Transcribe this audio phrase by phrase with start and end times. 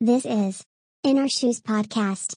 [0.00, 0.62] This is
[1.02, 2.34] In Our Shoes Podcast.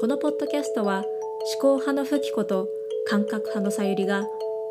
[0.00, 2.68] このポッドキャストは思考派のフキコと
[3.08, 4.22] 感覚派のさゆりが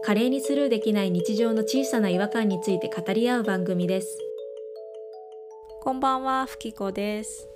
[0.06, 4.18] 華麗にスルーできない日常の小さな違和感について語り合う番組です
[5.82, 7.50] こんばんはフキコです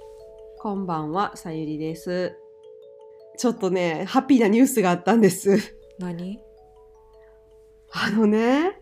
[0.60, 2.36] こんばんは、さゆりです。
[3.38, 5.74] ちょっとね、ハッピーなニュースがあったんです。
[6.00, 6.42] 何？
[7.94, 8.78] あのね、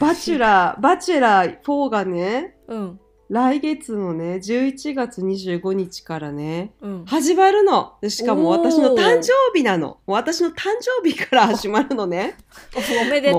[0.00, 3.00] バチュラー、バチェラー4がね、うん
[3.32, 7.94] 来月のね、11月25日からね、うん始まるの。
[8.02, 10.00] でしかも私の誕生日なの。
[10.04, 12.36] 私の誕生日から 始まるのね。
[12.76, 13.38] おめでと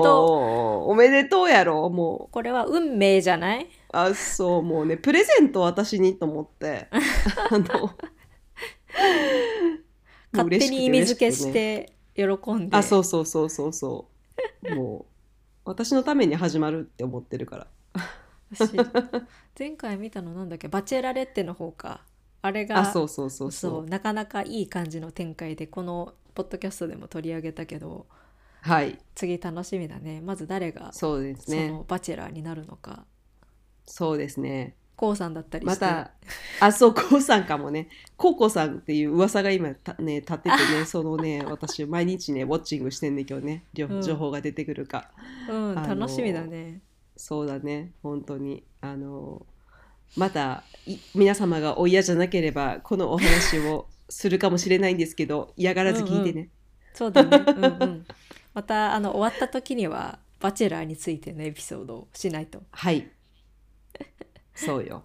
[0.88, 2.32] うおめでとうやろ、もう。
[2.32, 3.68] これは運命じゃない？
[3.92, 6.88] あ、そう、もうね、プレゼント私にと思って。
[7.50, 7.90] あの、
[10.32, 12.24] 勝手に意味付けして喜
[12.54, 14.06] んであ、そうそうそうそうそ
[14.68, 14.74] う。
[14.74, 15.12] もう、
[15.66, 17.66] 私のために始まるって思ってるから。
[18.54, 18.72] 私
[19.58, 20.68] 前回見たのなんだっけ？
[20.68, 22.02] バチェラレッテの方か
[22.42, 23.86] あれがあ、そうそうそうそそうう。
[23.86, 28.06] なかなかいい感じの展開でこのポッドキャストでも取り上げたけど
[28.62, 31.68] はい、次楽しみだねまず誰がそうですそね。
[31.68, 33.04] のバチェラーになるのか
[33.86, 34.74] そうですね。
[34.96, 36.12] こうさんだったりまた、
[36.60, 37.88] あ、そう、こうさんかもね。
[38.16, 45.10] コウコさんっていう噂が今たね、立っててね、 そのね、私毎日ね、ウォッチングしてんで今日ね、情報が出てくるか。
[45.48, 46.80] うんあの楽しみだね
[47.16, 48.64] そうだね、本当に。
[48.80, 49.46] あの、
[50.16, 56.50] また、い皆様がお嫌じゃなければ、このお話をするかもしれないんですけど、 嫌がらず聞いてね。
[56.92, 58.06] そうだねうんうん
[58.54, 63.10] またあの終わった時にはバチェラーについてのエピソードをしないとはい。
[64.54, 65.04] そうよ。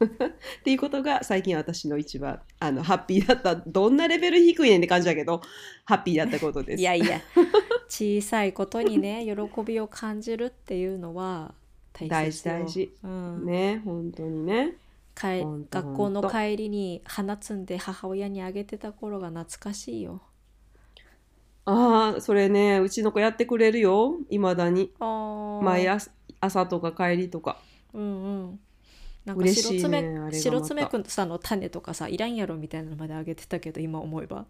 [0.04, 5.40] っていうことが最近私の一番あのハッピーだったどんなレベル低いねんって感じだけど
[5.84, 6.80] ハッピーだったことです。
[6.80, 7.20] いやいや
[7.88, 11.54] 小さいことにね 喜びを感じるっていうのは
[11.92, 12.94] 大事大事。
[13.02, 14.76] うんね本当にね。
[15.16, 20.20] 学校の帰りに花摘んで母親にあげてた頃が懐かしいよ。
[21.66, 26.10] ああそれねうちの子やってくれるよいまだに毎朝
[26.40, 27.58] 朝とか帰りとか。
[27.92, 28.06] うんう
[28.52, 28.60] ん。
[29.24, 34.46] なんか嬉しい白爪、ね白爪くんさんの種とかさいらんやろみたいなのまであげてたけど今思えば。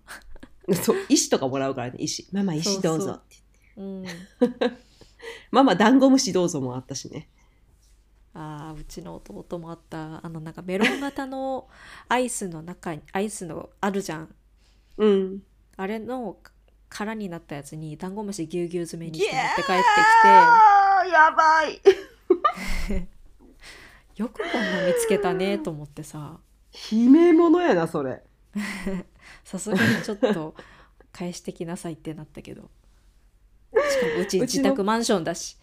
[0.83, 3.45] そう石とかもらうからね石ママ石どうぞそうって
[3.77, 4.05] うん。
[5.51, 7.29] ママダンゴムシどうぞもあったしね。
[8.35, 11.69] ああうちの弟もあったあのなんかメロン型の
[12.09, 14.35] アイスの中にアイスのあるじゃん。
[14.99, 15.43] うん。
[15.77, 16.39] あれの
[16.89, 19.85] 空になったやつにダンゴムシぎゅうぎゅう詰めにして持って帰ってき
[20.23, 20.29] て。
[21.13, 21.81] やばい。
[24.17, 26.39] よくこんな見つけたねと思ってさ
[26.93, 28.23] 悲鳴者やなそれ。
[29.45, 30.55] さすがにちょっと
[31.13, 32.71] 返してきなさいってなったけど。
[33.73, 35.57] しかもうち自宅マンションだし、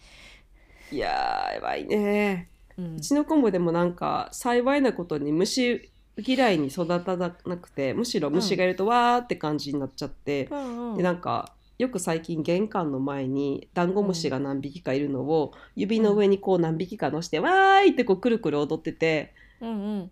[0.90, 2.48] いやーやばいね。
[2.76, 2.96] うん。
[2.96, 10.96] うちの子もでもなんか幸いなことに虫嫌いに育たなくてむしろ虫がいるとわーって感じになっちゃって、うんうん。
[10.98, 20.10] でなんかよく最近玄関の前にダンゴムシが何匹かいるのを、指の上にこう何匹か乗して、わーいってこうくるくる踊っててうんうん。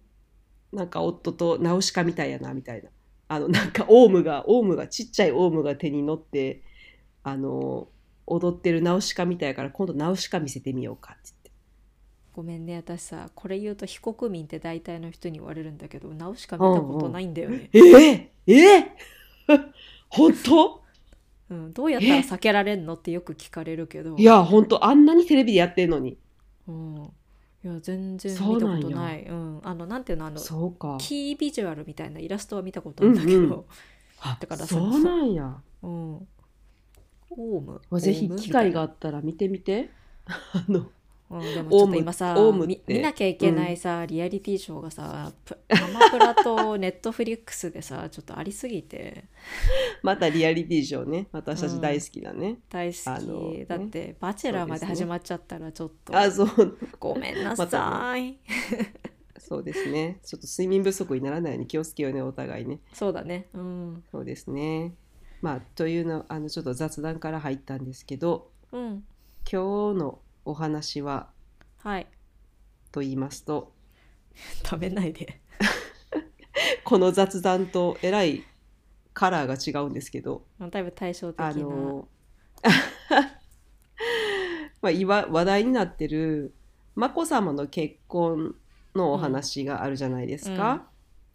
[0.73, 2.89] なんか夫とナウシカみたいやなみたいな
[3.31, 6.63] あのなんかオウムがオウムがちっちゃいオウムが手に乗って
[7.23, 7.87] あの
[8.27, 11.51] 踊ってるナウシカみたいやから今度ナウシカ見せてみようかって言って。
[12.33, 19.65] ごめんね私さこれ言うと非国民って大体の人に言われるんだけどナウシカ見たことないんだよね、えー、えー、
[20.11, 20.81] 本当？
[21.51, 24.17] うん、どうやったら避けられんのってよく聞かれるけど。
[24.17, 26.19] いや本当あんなにテレビでやってんのに。
[26.67, 27.11] うん、
[27.63, 29.25] いや全然見たことない。
[29.25, 30.97] うん、あのなんていうのあのそうか。
[30.99, 33.65] キービジュアルみたいなイラストは見たことあるんだけど、うんうん。
[34.21, 35.61] あ だからそうなんや。
[35.83, 36.15] うん。
[36.17, 38.01] オウム？
[38.01, 39.91] ぜひ機会があみったら見てみて。
[40.27, 40.91] あの
[41.31, 42.37] うん、でもちょっと今さ
[42.89, 49.25] 見なきゃいけないさ、リアリティショーがさプアマプラとネットフリックスでさちょっとありすぎて。
[50.03, 51.29] またリアリティショーね。
[51.31, 56.79] 私たち大好きなね、大好き、だって「バチェラー」まで始まっちゃったらちょっと、あそう。
[56.99, 58.39] ごめんなまさい、
[59.39, 60.19] そうですね。
[60.25, 62.81] ちょっと睡眠不足にならないように気をつけようねお互いね。
[62.93, 63.47] そうだね。
[63.55, 64.05] うん。
[64.11, 64.95] そうですね。
[65.43, 69.05] まあというのあのちょっと雑談から入ったんですけどうん。
[69.51, 70.19] 今日の
[70.51, 71.29] お話は
[71.79, 72.07] はい。
[72.93, 73.73] と言いますと。
[74.65, 75.41] 食べないで。
[76.85, 78.45] この雑談とえらい
[79.15, 80.45] カラーが違うんですけど。
[80.59, 81.49] だいぶ対照的な。
[81.49, 82.09] あの
[84.83, 86.55] まあ、今話題になってる
[86.97, 88.57] 眞子さまの結婚
[88.95, 90.83] のお話があるじゃないですか、うん。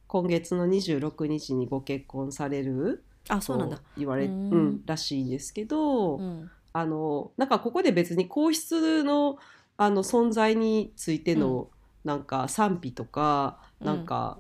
[0.08, 3.78] 今月の26日にご結婚されるあそうなんだ。
[3.78, 4.66] と言われ、ううん。
[4.76, 9.38] んらしいんですけど、うんあのなんかここで別に皇室の
[9.78, 11.70] あの存在についての、
[12.04, 13.88] なんか賛否とかうん。
[13.88, 14.40] なんか、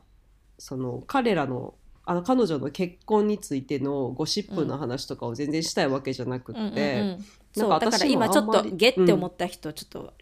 [0.57, 6.77] その彼らのあの彼女の結婚についてのゴシップの話とかを全然したいわけじゃなくって、うんうんうん。
[6.77, 7.23] なんか
[7.53, 10.13] そうだから今ちょっとゲって思った人ちょっと、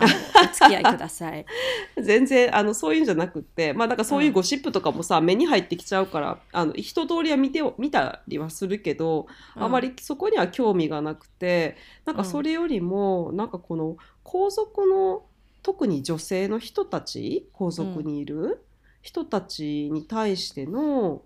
[0.47, 1.45] 付き合いください。
[2.01, 15.23] 全然あのそういうんじゃなくってまあなんかそういうゴシップとかもさ、目に入ってきちゃうからあの一通りは見て見たりはするけど、あまりそこには興味がなくてなんかそれよりも、なんかこの皇族の
[15.61, 18.63] 特に女性の人たち皇族にいる
[19.01, 21.21] 人たちに対しての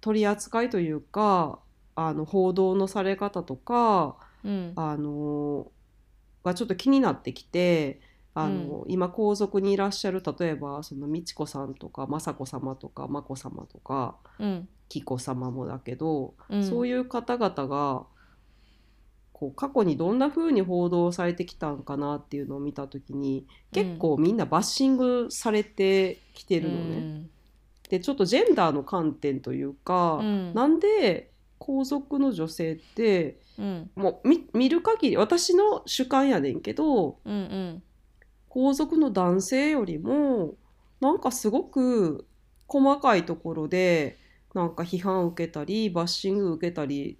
[0.00, 1.58] 取り扱いというか
[1.94, 4.72] あの報道のされ方とかうん。
[4.76, 5.70] あの
[6.44, 8.00] がちょっと気になってきて
[8.40, 14.68] あの、今皇族にいらっしゃる例えばその美智子さんとか雅子さまとか眞子さまとかうん。
[14.88, 16.64] 紀子さまもだけど、うん。
[16.64, 18.06] そういう方々が
[19.32, 27.26] こう過去にどんな風に報道されてきたんかなっていうのを見た時に結構みんなバッシングされてきてるのね。
[27.88, 30.54] でちょっとジェンダーの観点というか、うん。
[30.54, 33.90] なんで皇族の女性ってうん。
[33.96, 37.82] もう見見る限り私の主観やねんけどうんうん
[38.48, 40.54] 皇族の男性よりも
[41.00, 42.26] なんかすごく
[42.66, 44.18] 細かいところで
[44.54, 47.18] なんか批判を受けたりバッシング受けたり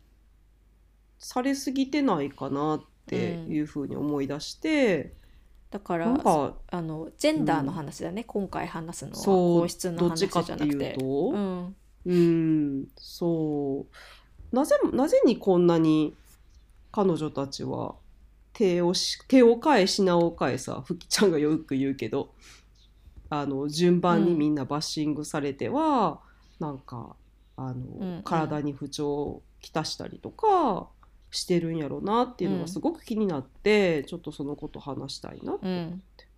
[1.19, 3.16] されすぎてないかなって
[3.48, 5.14] いうふうに思い出して、
[5.70, 9.25] だからなんかあのジェンダーの話だね、今回話すのは。
[9.25, 10.96] 皇室の話じゃなくて。
[10.98, 11.76] と、うん。
[12.06, 13.86] うん、そ
[14.52, 14.56] う。
[14.56, 16.14] なぜ、なぜにこんなに
[16.90, 17.96] 彼女たちは
[18.52, 22.34] 手をし、手を変え品を変えさ、ふきちゃんがよく言うけど、
[23.30, 26.20] あの、順番にみんなバッシングされては、
[26.58, 27.16] なんか、
[27.56, 30.88] あの、うん体に不調をきたしたりとか
[31.30, 36.28] してるんやろなっていうのがすごく気になって、ちょっとそのこと話したいなって思って。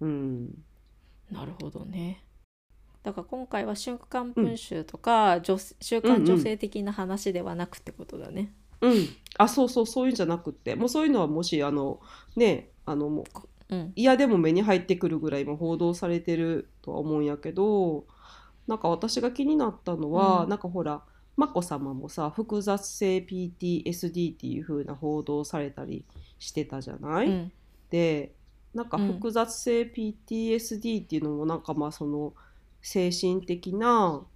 [0.00, 0.64] うん。
[1.30, 2.24] なるほどね。
[3.02, 8.54] だから今回は「週刊文春」とか、女週刊女性的な話ではなくってことだね。
[8.80, 9.08] うん。
[9.38, 12.00] あ、そうそう、そういうんじゃなくって、もうそういうのはもし、あの、
[12.36, 13.24] ね、あの、もう、
[13.70, 13.92] うん。
[13.96, 18.04] 嫌でも目に入ってくるぐらい今報道されてるとは思うんやけど
[18.66, 20.48] なんか私が気になったのは、うん。
[20.50, 21.02] なんかほら
[21.38, 26.04] 眞子さまもさ複雑性 PTSD っていう風な報道されたり
[26.38, 27.52] してたじゃない、うん。
[27.88, 28.34] で
[28.74, 29.06] なんかうん。
[29.14, 32.34] 複雑性 PTSD っていうのもなんかまあその
[32.82, 34.26] 精神的な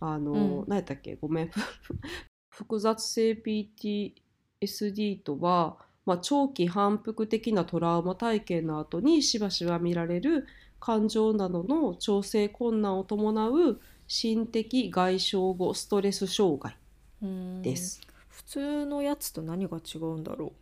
[0.00, 0.64] あの、うん。
[0.66, 1.14] 何やったっけ？
[1.14, 1.50] ごめん
[2.54, 10.46] 複雑性 PTSD とは、まあ、長期反復的なトラウマ体験の後にしばしば見られる
[10.78, 16.76] 感情などの調整困難を伴う心的外傷後ストレス障害
[17.22, 17.62] うん。
[17.62, 18.00] です。
[18.28, 20.52] 普通のやつと何が違うんだろ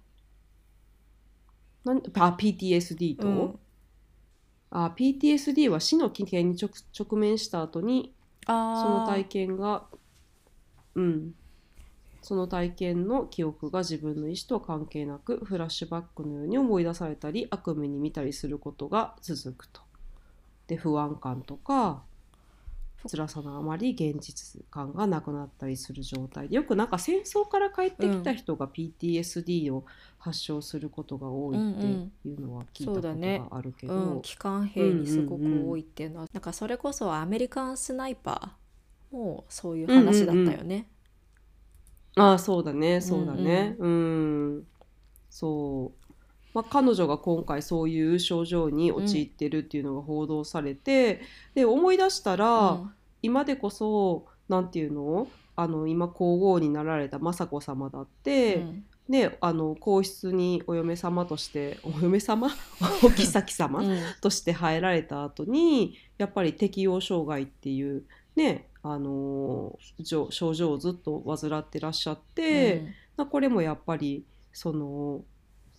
[1.85, 3.21] なんあ PTSD う。
[3.21, 3.59] と、うん。
[4.71, 8.15] あ PTSD は死の危険に直直面した後に
[8.47, 9.85] その体験が
[10.95, 11.35] うん
[12.23, 19.81] その体験の記憶が自分の意思と関係なくフラッシュバックのように思い出されたり悪夢に見たりすることが続くと。
[20.69, 22.03] で不安感とか
[23.09, 29.85] 辛さのあまり現実感がなくなったりする状態でよくなんか戦争から帰ってきた人が PTSD を
[30.19, 31.75] 発症することが多いっ
[32.23, 40.87] ていうのは聞いたことがあるけど、うん、機関兵にすごく多いっていうのは、なんかそれこそアメリカンスナイパーもそういう話だったよね。
[42.17, 43.01] ああそうだね。
[43.01, 43.77] そうだね。
[43.79, 44.67] うん。
[45.31, 46.13] そう、
[46.53, 51.23] まあ、彼女が今回そういう症状に陥ってるっていうのが報道されて、
[51.55, 52.91] で思い出したら、うん。
[53.23, 55.29] 今でこそなんていうの？
[55.55, 58.85] あの今皇后になられた雅子さまだって、うん。
[59.09, 62.49] ねあの皇室にお嫁様としてお嫁様？
[63.03, 63.99] お妃様、うん。
[64.21, 68.05] として入られた後にやっぱり適応障害っていう
[68.37, 72.85] ねあのーじょ症状をずっと患ってらっしゃって、
[73.17, 75.23] まあこれもやっぱりその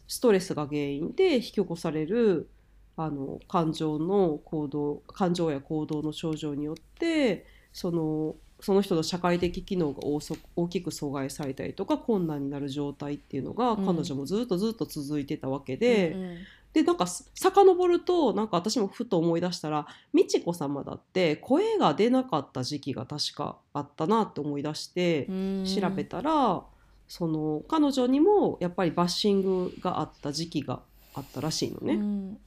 [0.07, 2.50] ストレスが原因で引き起こされる
[2.95, 16.12] あの感情の行動感情や行動の症状によってそのその人の社会的機能が大そ大きく阻害されたりとか困難になる状態っていうのがうん彼女もずっとずっと続いてたわけで。
[16.12, 16.38] うんうん
[16.73, 26.63] でなんかす遡るとなんか私もふと思い出したら美智子さまだって声が出なかった時期が確かあったなって思い出してうん調べたら、
[27.07, 30.81] その彼女にもやっぱりバッシングがあった時期が
[31.13, 31.93] あったらしいのね。
[31.93, 32.37] うん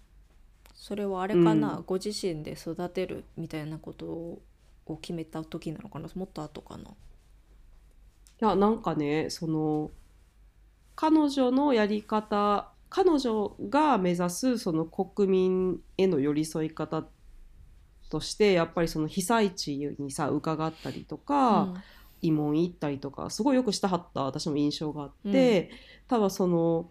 [0.74, 4.40] それはあれかな、うんご自身で育てるみたいなことを
[5.00, 6.90] 決めた時なのかなもっと後かな。
[6.90, 6.94] い
[8.38, 9.90] やなんかねその
[10.94, 17.08] 彼女のやり方彼女が目指すその国民への寄り添い方っ
[18.08, 21.74] としてやっぱりその被災地にさ伺ったりとか、
[22.22, 25.70] 慰問行ったりとかすごいよくしたはった私も印象があって、
[26.08, 26.90] ただその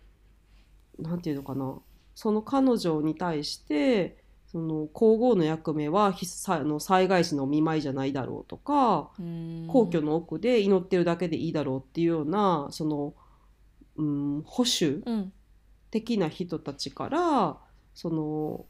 [1.00, 1.76] なんていうのかな
[2.14, 9.68] その彼女に対してその皇后の役目は被災あの災害時のお見舞いじゃないだろうとか、うん。
[9.68, 13.14] 皇居の奥で祈ってるだけでいいだろうっていうようなその、
[13.98, 15.34] うん、保守うん
[15.96, 17.58] 的な人たちから
[17.94, 18.66] その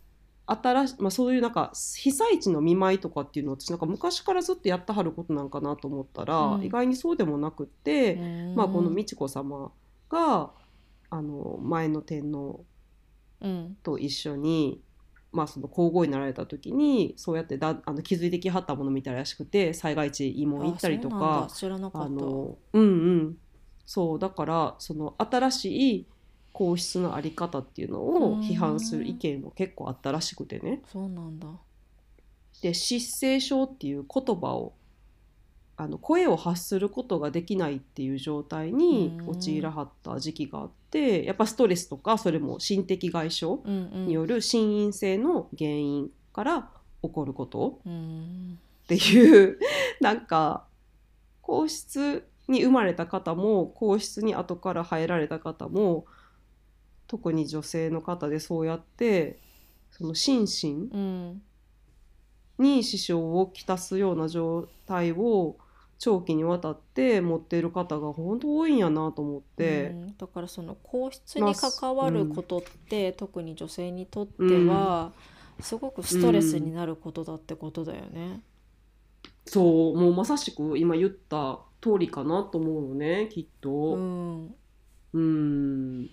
[0.46, 6.63] 新し、まあ、そういうなんか被災地の見舞いとかっていうのは私なんか昔からずっとやってはることなんかなと思ったら、うん。
[6.63, 9.72] 意外にそうでもなくって、うんまあ、この美智子さま
[10.08, 10.51] が
[11.10, 12.63] あの前の天皇
[13.41, 13.77] うん。
[13.82, 14.84] と一緒に、
[15.32, 21.55] まあ、その皇后になられた時にそうやってだあの気づいてきはったものみたいらしくて災害地慰問行ったりとかだ。
[21.55, 22.05] 知らなかった。
[22.05, 23.38] あのうんうん。
[23.88, 26.08] そうだからその新しい
[26.56, 30.82] 皇室のあり方っていうのを批判する意見も結構あったらしくてね。
[30.90, 31.50] そうなんだ。
[32.62, 34.72] で失声症っていう言葉を
[35.76, 39.30] あの声を発することができないっていう状態にうん。
[39.32, 46.70] 陥らはった時期があってやっぱストレスとかそれも心的外傷による心因性の原因から
[47.04, 48.60] 起こることうん。
[48.86, 49.60] っていう
[50.00, 50.64] なんか
[51.42, 56.06] 皇室に生まれた方も皇室に後から入られた方も
[57.08, 59.40] 特に女性の方でそうやって
[59.92, 61.42] その心身うん
[62.58, 65.58] に支障をきたすような状態を
[65.98, 69.90] 長期にわたって持っている方が本当多いんやなと思って。
[69.90, 75.12] うんだからその皇室に関わることって、特に女性にとっては、
[75.60, 78.42] すごくストレスになることだってことだよね。
[79.46, 83.96] そうもうまさしく今言った通りかなと思うのねきっうと。
[83.98, 84.56] ん、
[85.14, 86.10] うん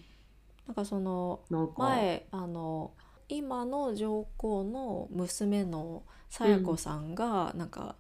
[0.66, 1.40] なんかその
[1.76, 2.92] 前あの
[3.28, 7.96] 今の上皇の娘の清子さんがなんか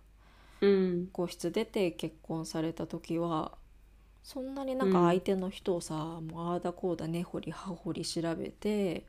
[0.60, 1.08] うん。
[1.12, 3.52] 皇室出て結婚された時は
[4.22, 9.04] そんなになんか相手の人をさ、もうああだこうだ根掘り葉掘り調べて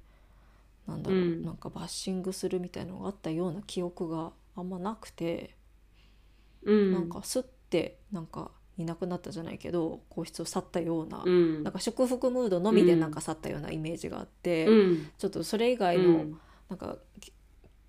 [0.88, 1.46] なんだろう、うん。
[1.46, 5.56] なんかバッシングするみたいのがあったような記憶があんまなくて、
[6.64, 6.92] うん。
[6.92, 11.64] なんかスッてなんかいなくなったじゃないけど皇室を去ったような、うん。
[11.64, 15.10] なんか祝福ムードのみでなんか去ったようなイメージがあって、うん。
[15.18, 16.38] ちょっとそれ以外のうん。
[16.70, 17.32] なんかき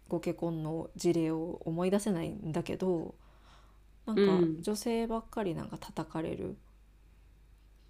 [0.09, 3.15] ご結婚の事例を思い出せないんだけど
[4.07, 4.63] なんかうん。
[4.63, 6.57] 女性ばっかりなんか叩かれる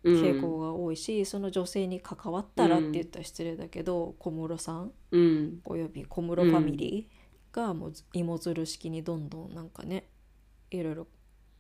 [0.05, 0.23] うん。
[0.23, 5.61] 傾向が多いし、その女性に関わったらって言ったら失礼だけど、小室さんうん。
[5.65, 7.25] および小室ファミリー
[7.55, 10.09] がもう芋づる式にどんどんなんかね
[10.71, 11.07] いろいろ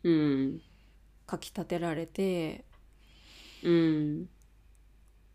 [0.02, 0.60] うん
[1.26, 2.64] かきたてられて
[3.62, 4.28] うん。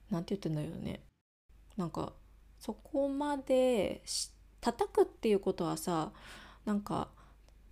[0.10, 1.02] なんて言ってんだよね。
[1.78, 2.14] なんか
[2.60, 4.32] そこまでし
[4.62, 6.12] 叩くっていうことはさ
[6.66, 7.08] なんか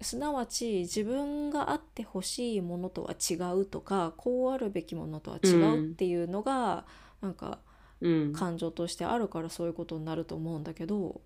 [0.02, 6.86] すなわち自分があってほしいものとは違うとかこうあるべきものとは違うっていうのが、
[7.22, 7.60] なんか
[8.00, 8.34] うん。
[8.34, 11.22] 感情としてあるからそういうことになると思うんだけど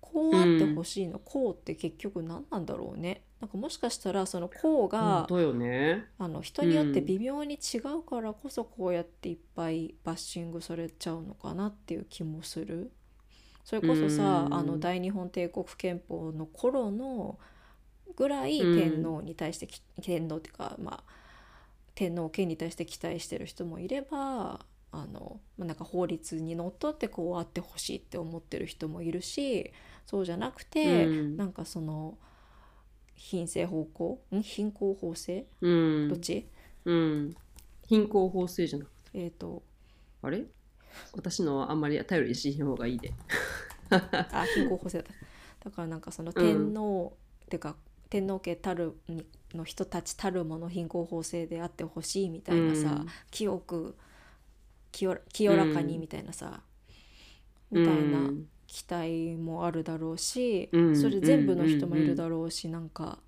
[0.00, 6.06] こうあってほしいの、こうって結局何なんだろうねなんかもしかしたらそのこうが、ね。
[6.18, 12.92] あの人によって微妙に違うからこそこうやっていっぱいバッシングされちゃうのかなっていう気もする。
[13.62, 14.54] それこそさ、うん。
[14.54, 17.38] あの大日本帝国憲法の頃の
[18.16, 21.12] ぐらいうん天皇に対してき、天皇っていうかまあ
[21.94, 24.60] 天皇家に対して期待してる人もいれば
[24.92, 29.72] あの、まあ、なんか法律にのっとってこうあってほしいって思ってる人もいるし
[30.06, 31.36] そうじゃなくて、うん。
[31.36, 32.16] なんかその
[33.16, 34.20] 品性方向？
[34.34, 34.42] ん？
[34.42, 35.46] 貧困法制？
[35.60, 36.08] うん。
[36.08, 36.46] どっち、
[36.84, 37.36] うん。
[37.86, 39.18] 貧困法制じゃなくて。
[39.24, 39.62] えっ、と。
[40.22, 40.44] あれ？
[41.14, 43.12] 私のはあんまり頼りにしない方がいいで。
[43.90, 45.08] あ貧困法制だ
[45.64, 47.76] だからなんかその天皇、ってか
[48.08, 48.94] 天皇家たる
[49.54, 53.06] の人たちたるもの貧困法制であってほしいみたいなさ、うん。
[53.30, 53.96] 清く
[54.92, 56.62] 清清らかにみたいなさ、
[57.70, 58.18] みたいな。
[58.18, 63.18] うん期待もあるだろうし、うんそれ全部の人もいるだろうし、なんか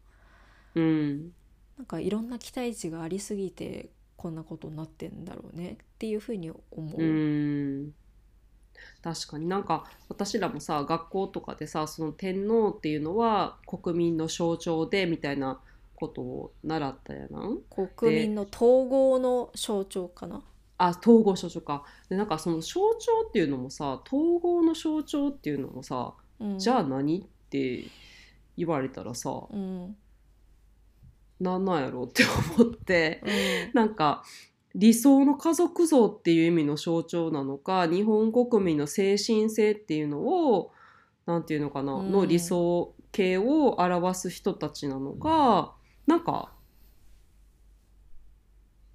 [0.74, 1.32] うん。
[1.76, 6.60] なんかいろんな期待値がありすぎてこんなことになってんだろうねっていうふうに思
[6.96, 7.02] う。
[7.02, 7.94] うん。
[9.02, 9.46] 確かに。
[9.46, 15.60] なんか私らもさ学校とかでさその天皇っていうのは国民の象徴でみたいな
[15.94, 17.58] ことを習ったやなん？
[17.98, 20.42] 国民の統合の象徴かな。
[20.78, 21.84] あ統合象徴か。
[22.08, 27.20] でなんかその象徴っていうのもさ統合の象徴っていうのもさ、うん、じゃあ何？
[27.20, 27.84] って
[28.56, 29.96] 言われたらさうん、
[31.40, 32.22] なんなんやろうって
[32.58, 33.22] 思って。
[33.24, 33.30] うん。
[33.74, 34.22] なんか
[34.74, 40.72] 理想の家族像っていう意味の象徴なのか日本国民の精神性っていうのを
[41.26, 42.12] なんていうのかな、うん。
[42.12, 45.74] の理想形系を表す人たちなのか
[46.06, 46.52] なんか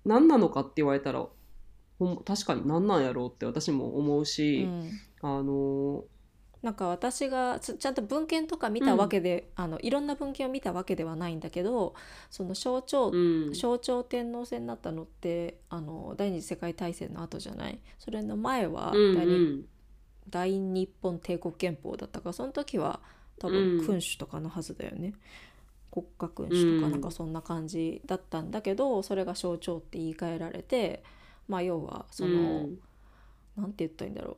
[0.05, 1.25] 何なのかって言われたら
[2.25, 4.91] 確かに何なんやろうって私も思うし、うん。
[5.21, 6.03] あの
[6.61, 11.93] なんか私がちちゃんと文献とか見たわけで、あのいろんな文献を見たわけではないんだけど
[12.29, 13.53] その象徴、うん。
[13.53, 17.79] 象徴天皇制になったのってあの第二次世界大戦の後じゃない？
[17.99, 19.65] それの前はうん第,、うん。
[20.29, 22.29] 大日本帝国憲法だったか。
[22.29, 23.01] らその時は
[23.39, 23.77] 多うん。
[23.79, 25.15] 分君主とかのはずだよね、
[25.91, 26.91] 国家君主とかうん。
[26.93, 31.03] なんかそんな感じだったんだけど、それが象徴って言い換えられて
[31.47, 32.79] まあ要はその、うん。
[33.55, 34.37] なんて言ったらいいんだろう。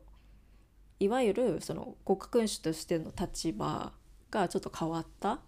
[1.00, 3.94] いわゆるその国家君主としての立場
[4.32, 5.40] がちょっと変わった？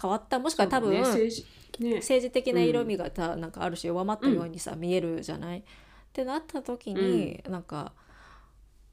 [0.00, 0.38] 変わった？
[0.38, 1.46] もしくは多分、ね政治
[1.80, 1.96] ね。
[1.96, 5.58] 政治的な色味がたなんかある種弱まったようにさ、見えるじゃない？
[5.58, 5.62] っ
[6.12, 7.92] てなった時に、なんか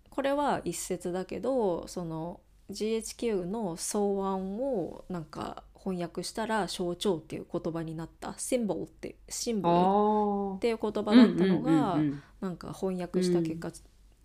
[0.09, 8.33] これは一説だけどその GHQ の草案をなんか翻訳したら象徴っていう言葉になった。
[8.37, 9.75] シンボルってシンあボル。
[9.75, 10.55] ー。
[10.55, 13.71] っていう言葉だったのが、うんうんうんなんか翻訳した結果、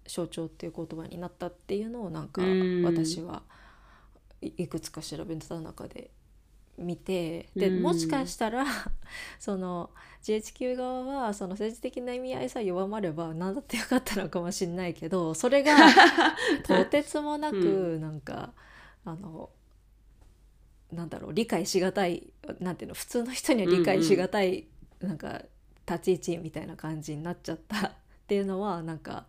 [0.07, 2.83] 象徴っていう言葉になったっていうのをなんかうん。
[2.85, 3.43] 私は
[4.43, 6.11] いいくつか調べた中で
[6.79, 7.83] 見てでうん。
[7.83, 8.65] もしかしたら
[9.39, 9.91] その
[10.23, 15.77] GHQ 側はその政治的な意味合いさえ弱まれば何だってよかったのかもしれないけどそれが
[16.67, 18.53] とてつもなくうなんか、
[19.05, 19.51] あの
[20.93, 24.67] なんだろう理解しがたいなんていうの普通の人には理解しがたい、
[25.01, 25.43] なんか
[25.87, 27.87] 立ち位置みたいな感じになっちゃった。
[27.89, 27.93] っ
[28.31, 29.27] ていうのはなんか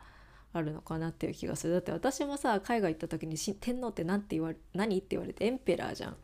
[0.54, 1.74] あるのかなっていう気がする。
[1.74, 4.98] だって私もさ海外行った時にし天皇って何て言われ何？
[4.98, 6.18] って言われてエンペラーじゃん。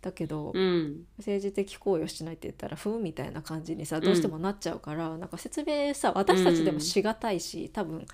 [0.00, 1.06] だけど、うん。
[1.18, 8.06] 政治的行為をしないって言ったらふんみたいな感じにさどうしてもなっちゃうから、なんか説明さ私たちでもしがたいし、多分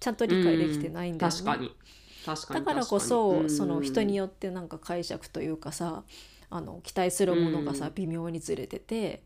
[0.00, 1.38] ちゃんと理解できてないんだよね。
[1.38, 1.94] 確かに確かに
[2.26, 6.04] だからこそ、その人によってなんか解釈というかさ
[6.50, 7.94] あの期待するものがさ、うん。
[7.94, 9.22] 微妙にずれてて、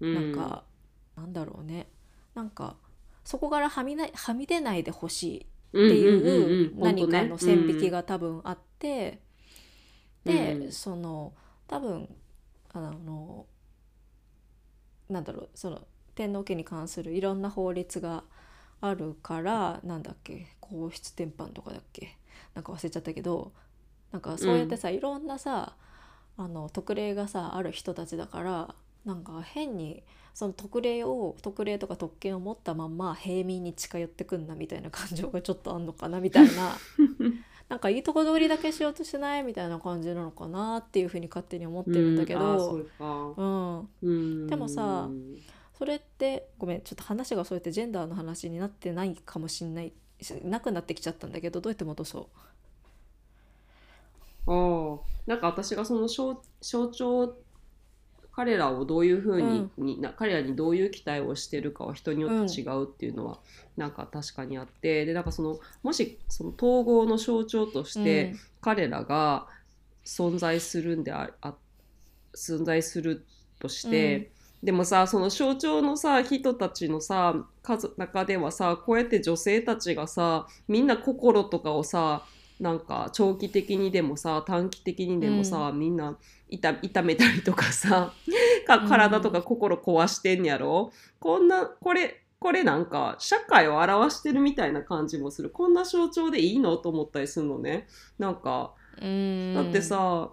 [0.00, 0.14] うん。
[0.14, 0.64] なんか
[1.16, 1.86] なんだろうね。
[2.34, 2.76] なんか
[3.24, 9.20] そこからはみないはみ出ないでほしいっていう何かの線引きが多分あって、
[10.24, 10.72] で、うん。
[10.72, 11.32] その
[11.66, 12.08] 多分
[12.72, 13.46] あの
[15.08, 18.24] なんだろうその天皇家に関するいろんな法律が
[18.80, 22.16] あるからなんだっけ皇室典範とかだっけ？
[22.54, 23.52] なんか忘れちゃったけど
[24.12, 25.74] なんかそうやってさ、いろんなさ
[26.36, 30.02] あの特例がさある人たちだからなんか変に
[30.34, 36.76] その特例を特例とか特権を持ったまんま平民に近寄ってくんなみたいな感情が ちょっとあんのかなみたいな。
[37.68, 42.86] なんかいいとこ取りだけしようとしてないみたいな感じなのかなっていうふうに勝手に思ってるんだけど、
[44.02, 44.46] うん。
[44.46, 45.06] でもさ
[45.78, 49.92] それってごめんちょっと話がそうやってジェンダーの話になってないかもしんない。
[50.20, 52.28] しなくなってきちゃったんだけどどうやって戻そ
[54.48, 57.36] ああなんか私がその象象徴
[58.32, 63.40] 彼らをどういうふうに、にな彼らにどういう期待をしてるかは人によって違うっていうのは、
[63.76, 69.48] なんか確かにあってでなんかそのもしその統合の象徴としうて彼らが
[70.04, 71.54] 存在するんでああ
[72.32, 73.24] 存在する
[73.58, 74.30] として、
[74.62, 82.24] でもさその象徴のさ人たちのさ数中ではさこうやって女性たちがさみんな心とかをさ
[82.60, 86.18] なんか長期的にでもさ短期的にでもさ、みんな
[86.48, 88.12] 痛痛めたりとかさ
[88.66, 95.50] か体とか心壊してんやろ、こんなこれこれなんか社会を表してるみたいな感じもする。
[95.50, 97.86] こんな象徴でいいのと思ったりするのね。
[98.18, 100.30] なんかう、うん、だってさ、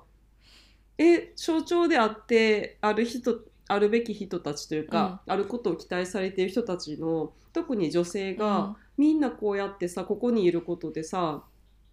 [0.97, 11.43] え象徴であってある人あるべき人たちというか、あることを期待されている人たちの特に女性が、みんなこうやってさここにいることでさ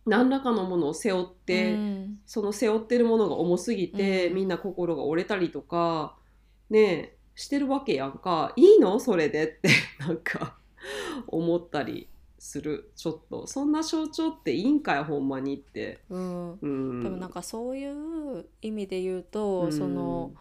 [0.04, 2.18] 何らかのものを背負って、うん。
[2.26, 4.34] その背負ってるものが重すぎて、うん。
[4.34, 6.16] みんな心が折れたりとか
[6.70, 8.52] ねえしてるわけやんか。
[8.56, 8.98] いいの？
[8.98, 9.68] それでって
[10.00, 10.56] なんか
[11.28, 12.08] 思ったり
[12.38, 12.90] する。
[12.96, 13.46] ちょっと。
[13.46, 16.00] そんな象徴っていいんかいほんまにって。
[16.10, 16.52] うん。
[16.60, 19.72] うん、でもなんかそういう意味で言うと、うん。
[19.72, 20.32] その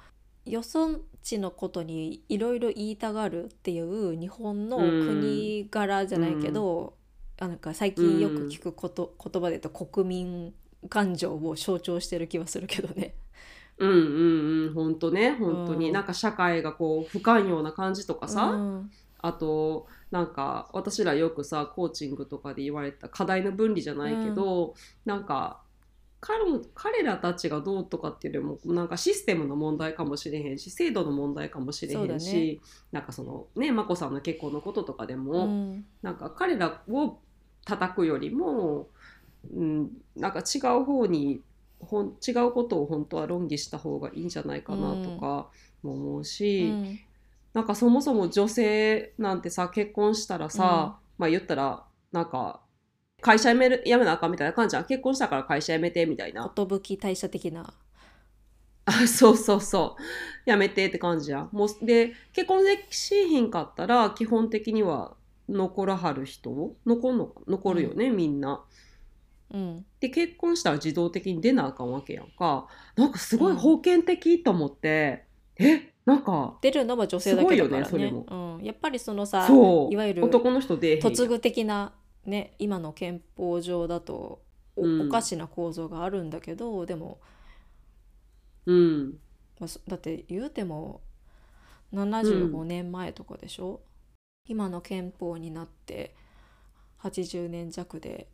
[0.45, 0.87] よそ
[1.23, 6.95] 地のことにいろいろ言いたがるっていう日本の国柄じゃないけど、
[7.39, 10.53] あなんか最近よく聞くこと、言葉で言うと国民
[10.89, 13.15] 感情を象徴してる気はするけどね。
[13.77, 13.97] うんうん
[14.67, 15.93] うん本当ね本当に、うん。
[15.93, 18.91] なんか社会がこう不寛容な感じとかさ、うん。
[19.19, 25.61] あとなんか私らよくさコーチングとかで言われた課題の分離じゃないけど、なんか
[26.23, 26.43] 彼
[26.75, 35.85] 彼らたちがどうとかっていうよりもなんかシステムの問題かもしれへんし制度の問題かもしれへんし、なんかそのね眞子さんの結婚のこととかでも、うん。
[36.03, 37.17] なんか彼らを
[37.65, 38.87] 叩くよりも、
[39.51, 41.41] うん、なんか違う方に
[41.79, 45.49] ほん違うことを本当は論議した方がいいんじゃないかなとか
[45.81, 46.99] も思うし、うん。
[47.53, 52.60] なんかそもそも女性なんてさ結婚したらさ、まあ言ったらなんか
[53.21, 54.85] 会社辞める辞めなあかんみたいな感じじゃん。
[54.85, 56.51] 結婚したから会社辞めてみたいな。
[56.55, 57.73] 寿退社的な。
[58.85, 59.95] あそうそうそ
[60.47, 60.49] う。
[60.49, 61.49] 辞めてって感じじゃん。
[61.51, 65.13] もうで結婚できしひんかったら基本的には
[65.47, 68.63] 残らはる人残んのか残るよね、みんな。
[69.53, 69.85] うん。
[69.99, 72.67] で結婚したら自動的に出なあかんわけやんか。
[72.95, 75.25] なんかすごい封建的と思って、
[75.57, 77.85] えなんか出るのは女性だけだからね。
[77.85, 79.93] すごいよねうん、やっぱりそのさそう。
[79.93, 81.13] いわゆる男の人出えへんやん。
[81.13, 81.93] 嫁ぐ的な
[82.25, 84.41] ね今の憲法上だと
[84.75, 85.07] お,、うん。
[85.07, 87.19] おかしな構造があるんだけどでも、
[88.65, 89.19] うん。
[89.59, 91.01] まあそだって言うても
[91.93, 93.81] 75年前とかでしょ、
[94.47, 96.15] 今の憲法になって
[96.99, 98.29] 80年弱で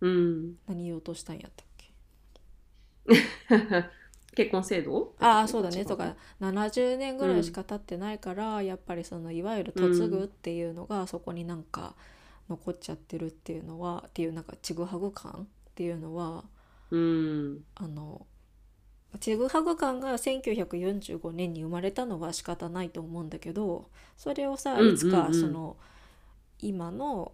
[0.00, 0.54] うん。
[0.66, 1.92] 何言おうとしたんやったっけ？
[4.36, 5.14] 結婚制度？
[5.18, 5.80] ああそうだね。
[5.80, 6.14] 違とか。
[6.40, 11.96] 70年ぐらいしか経ってないから、やっぱりそのいわゆる嫁ぐっていうのがそこになんか
[12.48, 16.44] 残っちゃってるっていうのはっていうなんかちぐはぐ感っていうのは
[16.90, 17.64] うん。
[17.74, 18.26] あの
[19.20, 25.76] ちぐはぐ感が1945年に生まれたのは仕方ないと思うんだけどそれをさいつかその、
[26.60, 27.32] 今の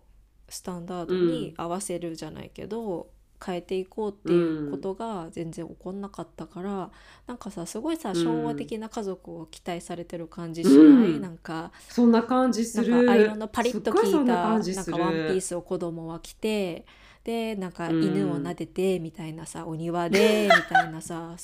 [0.48, 3.09] スタンダードに合わせるじゃないけど、
[3.44, 6.90] 変えていこうっていうことが全然起こんなかったから、
[7.26, 8.16] なんかさすごいさうん。
[8.16, 10.80] 昭和的な家族を期待されてる感じしない、う
[11.18, 11.20] ん。
[11.20, 16.87] なんかそんな感じすなんるかアイロンのパリッと効いたなんかワンピースを子供は着て
[17.24, 18.04] でなんかうん。
[18.04, 21.35] 犬を撫でてみたいなさ、お庭で みたいなさ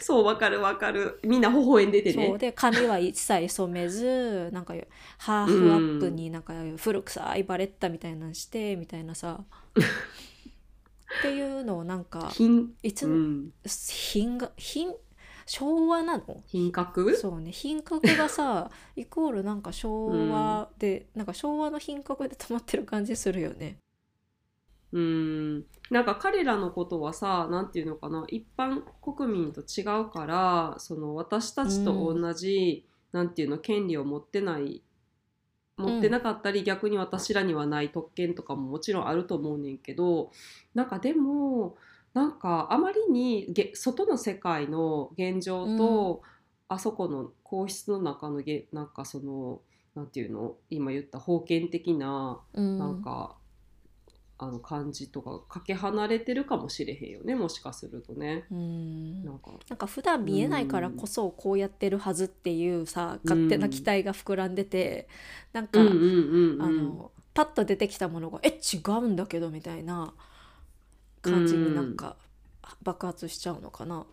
[0.00, 1.18] そうわかるわかる。
[1.22, 2.26] みんな微笑んでてね。
[2.28, 4.74] そうで髪は一切染めずなんか
[5.18, 9.40] ハーフアップになんか古臭いバレッタみたいなのしてみたいなさ
[11.18, 12.72] っていうのをなんか品？
[12.82, 13.14] いつの？
[13.14, 13.50] うん。
[13.66, 14.92] 品が品？
[15.46, 16.42] 昭和なの？
[16.46, 17.16] 品格？
[17.16, 17.52] そうね。
[17.52, 23.78] 品格がさ イコールなんか昭和で、なんか昭和の品格で止まってる感じするよね。
[24.92, 25.64] うん。
[25.90, 28.24] なんか彼らのことはさなんていうのかな。
[28.28, 34.82] 一般国民と違うからその私たちと同じ、なんていうの権利を持ってない
[35.76, 40.30] 持ってなかったり、逆に私らにはない特権とかももちろんあると思うねんけど
[40.74, 41.76] なんかでも
[42.12, 46.22] なんかあまりにげ外の世界の現状と、
[46.68, 49.60] あそこの皇室の中のげなんかその
[49.94, 52.78] なんていうの今言った封建的なうん。
[52.78, 53.36] なんか、
[54.36, 58.44] あの感じとかかけ離れてるかもしれへんよねもしかするとね。
[58.50, 59.24] うん。
[59.24, 59.52] なんか。
[59.68, 65.08] なんか普段見えないからこそこうやってるはずっていうさ勝手な期待が膨らんでて
[65.52, 70.14] なんか、あのパッと出てきたものが「え違うんだけど」みたいな
[71.22, 72.16] 感じになんか
[72.82, 74.06] 爆発しちゃうのかな。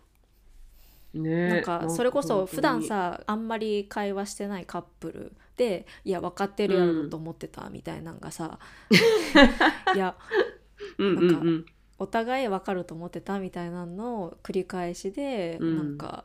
[1.14, 8.58] ねなんかそれこそ普段さあんまり会話してないカップルで「いや分かってるやろと思ってた」みたいなんがさ
[9.94, 10.16] 「いや
[10.98, 11.66] うんうんうん。
[11.98, 15.76] お互い分かると思ってた」みたいなのを繰り返しでうん。
[15.76, 16.24] なんか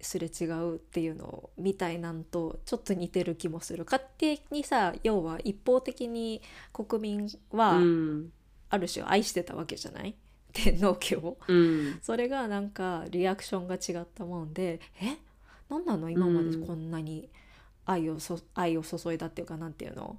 [0.00, 3.84] すれ違うっていうのみたいなんとちょっと似てる気もする。
[3.84, 6.40] 勝手にさ要は一方的に
[6.72, 8.32] 国民はうん。
[8.70, 10.14] ある種愛してたわけじゃない？
[10.64, 11.38] 天皇家を。
[11.46, 11.98] うん。
[12.02, 15.16] それがなんかリアクションが違ったもんでえ？
[15.68, 16.10] 何なの？
[16.10, 17.28] 今までこんなに
[17.86, 20.18] 愛をそ愛を注いだっていうかなんていうの？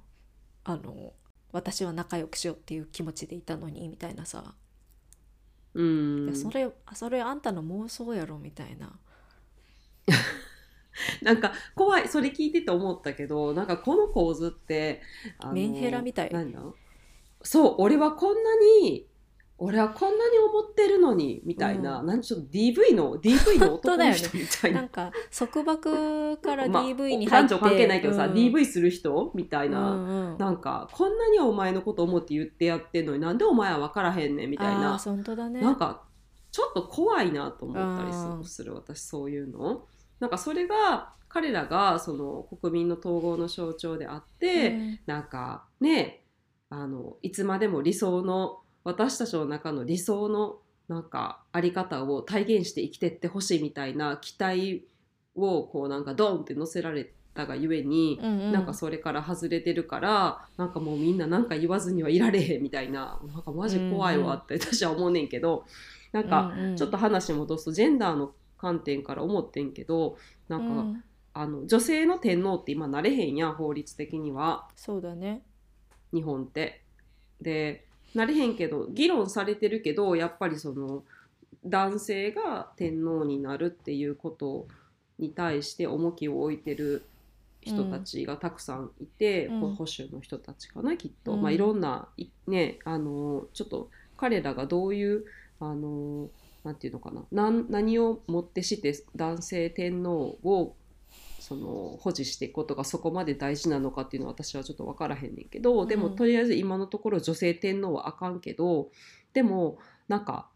[0.64, 1.12] あの
[1.52, 4.54] 私は仲良くしようっていう気持ちでいたのにみたいなさ、
[5.74, 6.24] うん。
[6.26, 8.98] いやそれそれあんたの妄想やろみたいな。
[11.22, 15.00] なんか怖いそれ聞いてて思ったけどなんかこの構図って
[15.52, 16.30] メンヘラみたい。
[17.42, 19.06] そう俺はこんなに
[19.62, 24.80] 俺はこんなに思ってるのにみたいな、うなんちょっと DV の DV の男の人みたいな。
[24.80, 28.32] なんか束縛からまあ DV に入って、男女関係ないけどさ、うん。
[28.32, 30.38] DV する人みたいな、うんうん。
[30.38, 35.60] なんかこんなにお前のこと思って言ってやってんのになんでお前は分からへんねんみたいあなー本当だね。
[35.60, 36.04] なんか
[36.50, 38.38] ちょっと怖いなと思ったりすうん。
[38.38, 39.86] るする私そういうの。
[40.20, 45.00] なんかそれが彼らがその国民の統合の象徴であって、うん。
[45.04, 46.24] なんかね
[46.70, 54.84] あのいつまでも理想の私たちの中の理想のなんかあり方を体現して生きてってほしいみたいな期待
[55.36, 58.52] をこうなんかドンって乗せられたがゆえに、うんうん。
[58.52, 65.64] なんかそれから外れてるからなんかもうみんななんか言わずにはいられへんみたいななんかマジ怖いわって私は思うねんけど、
[66.12, 66.76] なんかうんうん。
[66.76, 71.04] ちょっと話戻すとジェンダーの観点から思ってんけどなんか、うん。
[71.32, 74.66] あの女性の天皇って今なれへんやん法律的には。
[74.74, 75.42] そうだね。
[76.12, 76.82] 日本って。
[77.40, 81.04] でなれへんけど議論されてるけどやっぱりその
[81.64, 84.66] 男性が天皇になるっていうこと
[85.18, 87.04] に対して重きを置いてる
[87.60, 89.60] 人たちがたくさんいて、うん。
[89.74, 91.42] 保守の人たちかなきっと、うん。
[91.42, 95.24] まあ、いろんないねあのちょっと彼らがどういう
[95.60, 96.30] あの
[96.64, 100.74] なんていうのかな何をもってして男性天皇を
[101.50, 108.92] その保持していくことがそこまで大事なのかっていうのは私はちょっと分からへんねんけど、でもうんとりあえず今のところ女性天皇はあかんけど
[109.32, 110.48] でもなんか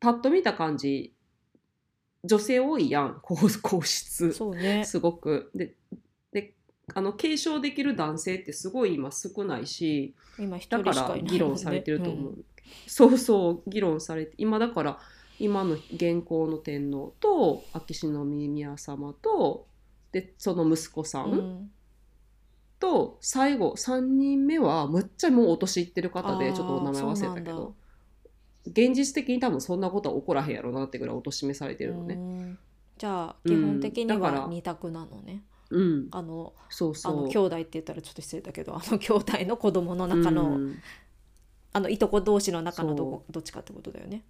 [0.00, 1.12] パッと見た感じ
[2.24, 3.20] 女性多いやん。
[3.20, 4.32] 皇 皇室。
[4.32, 4.82] そうね。
[4.86, 5.50] すごく。
[5.54, 5.74] で
[6.32, 6.54] で
[6.94, 12.44] あの継承できる男性ってすごい今少ないし今一だから議論されてると思う、ん
[12.86, 14.98] そうそう議論されて今だから
[15.38, 19.66] 今の現行の天皇と秋篠宮様と
[20.12, 21.32] でその息子さうん。
[21.34, 21.70] ん
[22.82, 27.76] と最後3人目はむっちゃもうお年いってる方でちょっとお名前忘れたけど
[28.66, 32.14] 現実的に多分そんなことは起こらへんやろなってぐらいお年めされてるのね。
[32.14, 32.58] うん。
[32.98, 37.22] じゃあうん基本的には二択なのね、うん、あのあそうそう。
[37.22, 40.78] の兄弟って言ったらちょっと失礼だけどあの兄弟の子供の中の、うん。
[41.72, 44.24] あのいとこ同士の中のどどっちかってことだよね。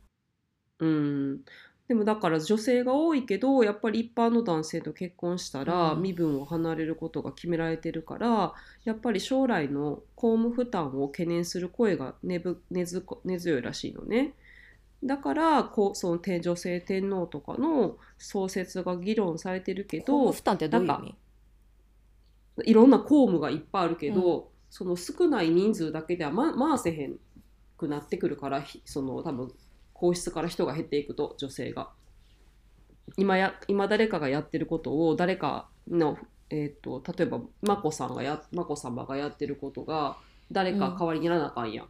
[0.79, 1.41] うん、
[1.89, 6.03] でもだから女性が多いけどやっぱり一般の男性と結婚したらうん。
[6.03, 14.35] 身分を離れることが決められてるからやっぱり将来の公務負担を懸念する声が根ぶ根強いらしいのね。
[15.05, 21.15] だからこうその天女性天皇とかの創設が議論されてるけ公務ど負担ってどういう意なん味
[22.65, 27.17] いろんな公務がいっぱいあるけど、その少ない人数だけでは、ま、回せへん
[27.77, 29.53] くなってくるからひその多分
[30.03, 31.91] 皇室から人が減っていくと女性が。
[33.17, 36.19] 今や今誰かがやってることを誰かの、
[36.51, 40.17] えー、と例えば眞子さんがや眞子さまがやってることが
[40.51, 41.89] 誰か代わりにやらなあかんやん、っ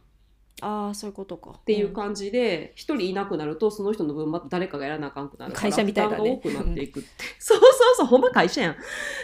[0.61, 1.59] ああそういうことか。
[1.65, 6.39] ていう感じで一、人いなくなるとその人の分また誰かがやらなあかんくなるから会社みたいだね。
[6.43, 7.09] 多くなっていくって。
[7.39, 8.75] そうそうそうほんま会社やん。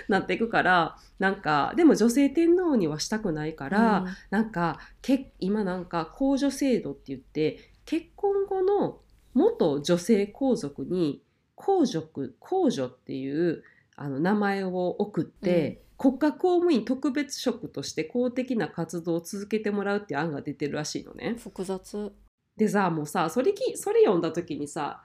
[0.07, 4.07] なっていくからなんかでも女性天皇にはしたくないから、うん。
[4.31, 8.99] なんかけ今なんか公女制度って言って結婚後の
[9.33, 11.23] 元女性皇族に
[11.55, 13.63] 皇族皇女っていう
[13.95, 21.35] あの名前を送って、国家公務員特別職として公的な活動を続けてもらうっていう案が出てるらしいのね。
[21.39, 22.11] 複雑。
[22.55, 25.01] でさもうさそれきそれ読んだ時にさ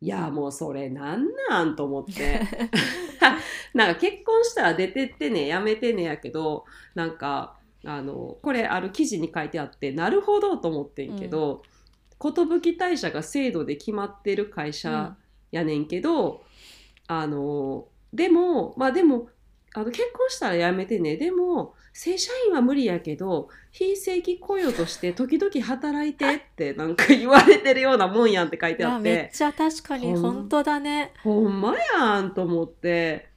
[0.00, 2.40] いやもうそれなんなんと思って
[3.74, 6.64] なんか結婚したら出てってねやめてねやけど
[6.96, 11.62] なんかあのこれある記事に書いてあってなるほどと思ってんけど、
[12.18, 15.16] 寿大社が制度で決まってる会社
[15.50, 16.42] やねんけど、
[17.06, 19.28] あのでもまあでも
[19.74, 31.12] あの結婚したらやめてねでも正社員は無理やけど非正規雇用として時々働いてってなんか言われてるようなもんやんって書いてあっやめってちゃ確かに本当だね。
[31.22, 33.28] ほんまやんと思って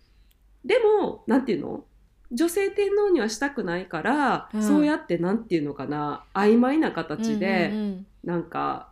[0.63, 1.84] でもなんていうの
[2.32, 8.92] 女性天皇にはしたくないから、うんそうやってなんていうのかな曖昧な形で、うんうんなんか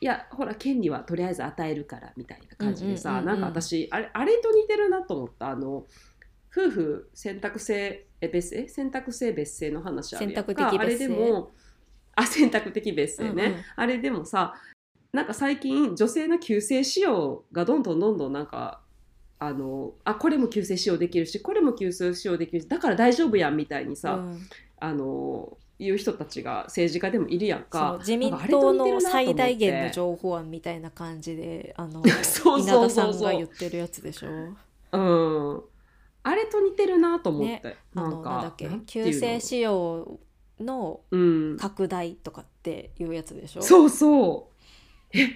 [0.00, 5.50] いやほら権利はとりあえず与えるからみたいな感じでさ、うんうんうんうんなんか私あれあれと似てるなと思った。
[5.50, 5.84] あの
[6.56, 10.54] 夫婦選択制え別え選択制別姓の話あるやんか。
[10.54, 11.14] 選択的別姓。
[11.14, 11.50] あれでも
[12.14, 13.64] あ選択的別姓ね、うんうん。
[13.74, 14.54] あれでもさ
[15.12, 18.80] なんか最近女性の旧姓使用がどんどんどんどんなんか
[19.40, 24.38] あのあこれも旧姓使用できるしこれも旧姓使用できるしだから大丈夫やんみたいにさ、うん。
[24.78, 27.96] あのいう人たちが政治家でもいるやんか。
[28.00, 34.28] 自民党の最大限の情報案みたいな感じであの そう稲田さんが言ってるやつでしょ？
[34.92, 35.62] うん、
[36.22, 38.68] あれと似てるなと思って、ねあなんなんだっけ？
[38.68, 39.12] なんていうの？
[39.12, 40.18] 旧姓使用
[40.60, 43.62] のうん、拡大とかっていうやつでしょ？
[43.62, 44.48] そうそ
[45.12, 45.16] う。
[45.18, 45.28] え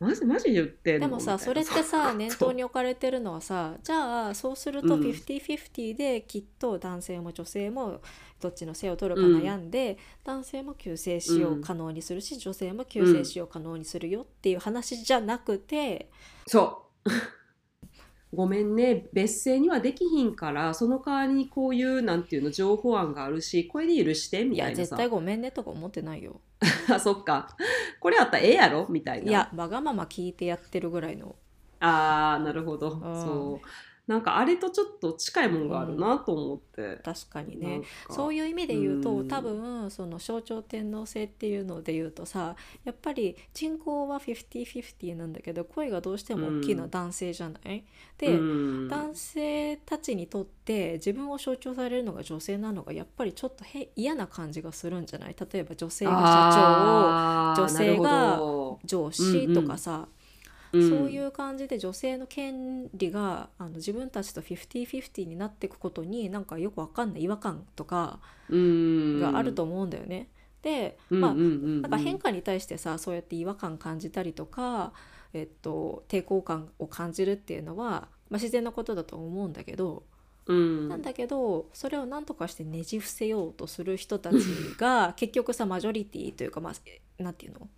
[0.00, 5.00] マジマジ言ってでもさそれってさ念頭に置かれてるのはさじゃあそうするとうん。
[5.00, 8.00] 50-50できっと男性も女性も
[8.40, 16.10] どっちの姓を取るか悩んで、男性も旧姓使用可能にするし、女性も旧姓使用可能にするよっていう話じゃなくて、
[16.46, 17.10] そう
[18.32, 24.82] ごめんね別姓にはできひんからその代わりにこういうなんていうの情報案があるしこれで許してみいやたいなさ。
[24.82, 26.40] 絶対ごめんねとか思ってないよ。
[26.92, 27.56] あそっか。
[27.98, 29.28] これあったらええやろみたいな。
[29.28, 31.34] いやわがまま聞いてやってるぐらいの。
[31.80, 33.00] あーなるほど、ん。
[33.00, 33.66] そう
[34.10, 37.82] なんかあれとちょっと近いもんがあるなと思って、確かにね。
[38.10, 39.28] そういう意味で言うと、うん。
[39.28, 47.84] 多分その象徴天皇制っていうので言うとさやっぱり人口は50-50なんだけど声がどうしても大きいのは男性じゃない、
[48.18, 48.42] で、う
[48.86, 48.88] ん。
[48.88, 55.36] 男性たちにとって自分を象徴されるのが女性なのがやっぱりちょっとへ嫌な感じがするんじゃない？
[55.38, 59.62] 例えば女性があー女性がなるほ社長を上司と
[60.70, 69.20] かさ、どそういう感じで女性の権利があの自分たちと50-50になっていくことになんかよくわかんない違和感とかうん。
[69.20, 70.28] があると思うんだよね。
[70.62, 71.44] で、うんまあうんうん。
[71.44, 74.92] うんなんか変化に対してさそうやって違和感感じたりとか、
[75.32, 80.04] えっと、抵抗感を感じるっていうのは、まあ、自然なことだと思うんだけど、
[80.46, 80.88] うん。
[80.88, 84.36] なんだけどそれを何とかしてねじ伏せようとする人たち
[84.78, 87.68] が 結局さマジョリティというかまあなんていうの？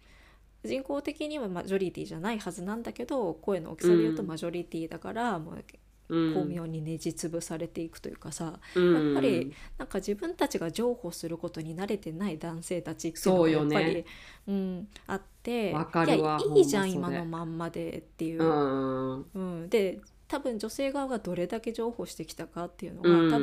[0.65, 4.29] 人口的にはマジョリティじゃないはずなんだけど声の大きさで言うとうん。
[4.29, 5.65] マジョリティだから、もう
[6.09, 6.35] うん。
[6.35, 9.05] 巧妙にねじ潰されていくというかさ、うん。
[9.07, 14.05] やっぱりなんか自分たちが譲歩することに慣れてない男性たちっていうのがやっぱり
[14.47, 18.43] う、ん、あっていやいいじゃん今のまんまでっていう。
[18.43, 19.27] うん。
[19.35, 23.31] うん、で多分女性側がどれだけ譲歩してきたかっていうのが、うん。
[23.31, 23.39] 多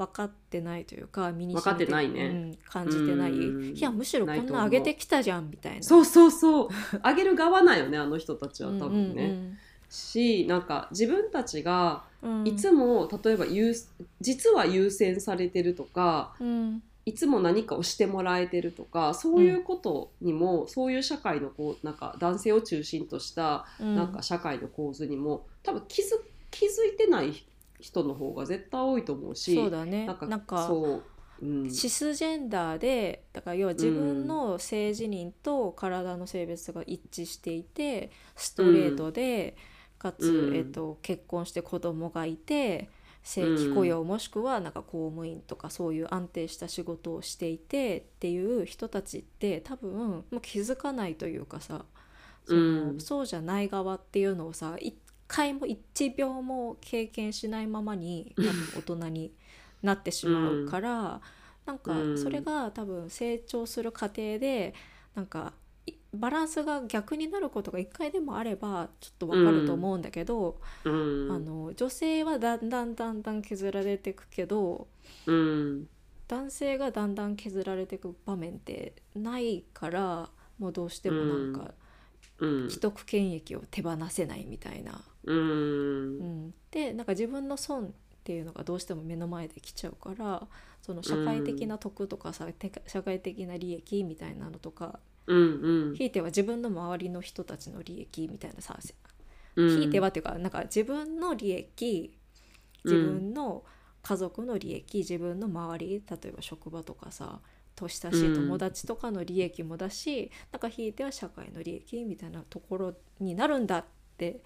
[0.00, 2.26] 分分かってないというか身に分かってないね。
[2.26, 3.76] うん、感じてない、うん。
[3.76, 5.82] いやむしろこんな上げてきたじゃんみたいな。
[5.82, 6.68] そうそうそう。
[7.02, 9.58] あげる側なんよね あの人たちは多分ね、うん
[9.92, 12.46] しなんか自分たちがうんうん。
[12.46, 13.74] いつも例えば優
[14.20, 16.82] 実は優先されてるとかうん。
[17.06, 23.96] いつも何かをしてもらえてるとかそういうことにも、そういう社会のこうなんか男性を中心としたうん。
[23.96, 26.04] なんか社会の構図にも多分気づ
[26.50, 27.44] 気づいてない
[27.80, 30.06] 人の方が絶対多いと思うしそうだね。
[30.06, 31.02] なんかなんかそ
[31.42, 39.56] う、うん、シスジェンダーでだから要は自分の性自認と体の性別が一致していてストレートで、
[40.00, 40.56] かつ、うん。
[40.56, 42.88] えっと、結婚して子供がいて
[43.22, 51.84] 正規雇用もしくはなんか公務員とかそういう安定した仕事をしていてっていう人たちって多分もう気づかないというかさ
[52.46, 53.00] その、うん。
[53.00, 54.96] そうじゃない側っていうのをさ一
[55.30, 59.32] 回も1秒も経験しないままに 多分大人に
[59.80, 61.20] なってしまうから、
[61.64, 62.18] なんかうん。
[62.18, 64.74] それが多分成長する過程で
[65.14, 65.52] なんか
[65.86, 71.32] いバランスが逆になることが一回でもあればちょっとわかると思うんだけど、うん。
[71.32, 74.88] あの女性はだんだんだんだん削られていくけど
[75.26, 75.88] うん。
[76.26, 81.74] 男性がだんだん削られていく場面ってないからもうどうしてもなんかうん
[82.68, 85.00] 既得権益を手放せないみたいな。
[85.24, 86.18] うん。
[86.18, 87.90] うん、でなんか自分の損っ
[88.24, 90.46] ていうのがどうしても目の前で来ちゃうから
[90.82, 92.46] その社会的な得とかさ、
[92.86, 95.94] 社会的な利益みたいなのとかうんうん。
[95.94, 98.78] ひいては自分の周りの人たちの利益みたいなさ
[99.56, 99.68] うん。
[99.68, 102.16] ひいてはっていうかなんか自分の利益
[102.84, 103.64] 自分の
[104.02, 107.40] 家族の利益自分の周り例えば職場とかさ
[107.80, 113.84] 年下しい友達とかの利益もだし、なんかひいては社会の利益みたいなところになるんだっ
[114.16, 114.40] て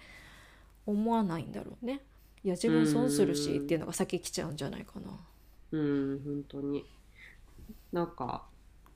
[0.85, 2.01] 思わないんだろうね。
[2.43, 3.63] いや自分損するしうん。
[3.63, 5.19] っていうのが先来ちゃうんじゃないかな。
[5.71, 6.85] うん本当に。
[7.91, 8.45] なんか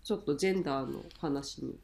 [0.04, 1.76] ちょっとジェンダーの話に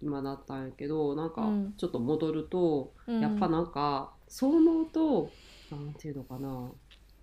[0.00, 1.74] 今なったんやけどなんかうん。
[1.76, 3.20] ちょっと戻ると、うん。
[3.20, 5.30] やっぱなんかそう思うと
[5.70, 6.70] なんていうのかな。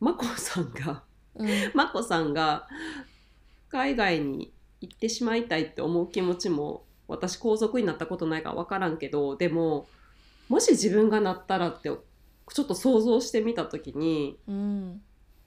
[0.01, 1.03] 眞子さんが
[1.35, 1.47] うん。
[1.47, 2.67] 眞子さんが
[3.69, 4.51] 海外に
[4.81, 9.87] 行ってしまいたいって思う気持ちも私皇族になったことないから分からんけどでも
[10.47, 15.01] もし自分がなったらってちょっと想像してみた時にうん、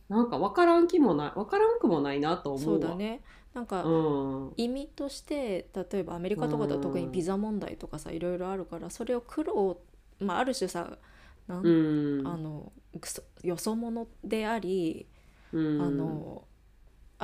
[0.09, 2.90] なんか分からん気もない分からんくもないなと思そううわ。
[2.90, 3.23] だね。
[3.55, 4.53] なんか、うん。
[4.57, 9.79] 意味として例えばアメリカとかだと特にビザ問題とかさいろいろあるからそれを苦労、
[10.21, 10.99] まあ、ある種さ
[11.47, 12.27] なんうん。
[12.27, 12.73] あの
[13.42, 15.07] よそ者であり、
[15.53, 15.83] うん。
[15.83, 16.45] あの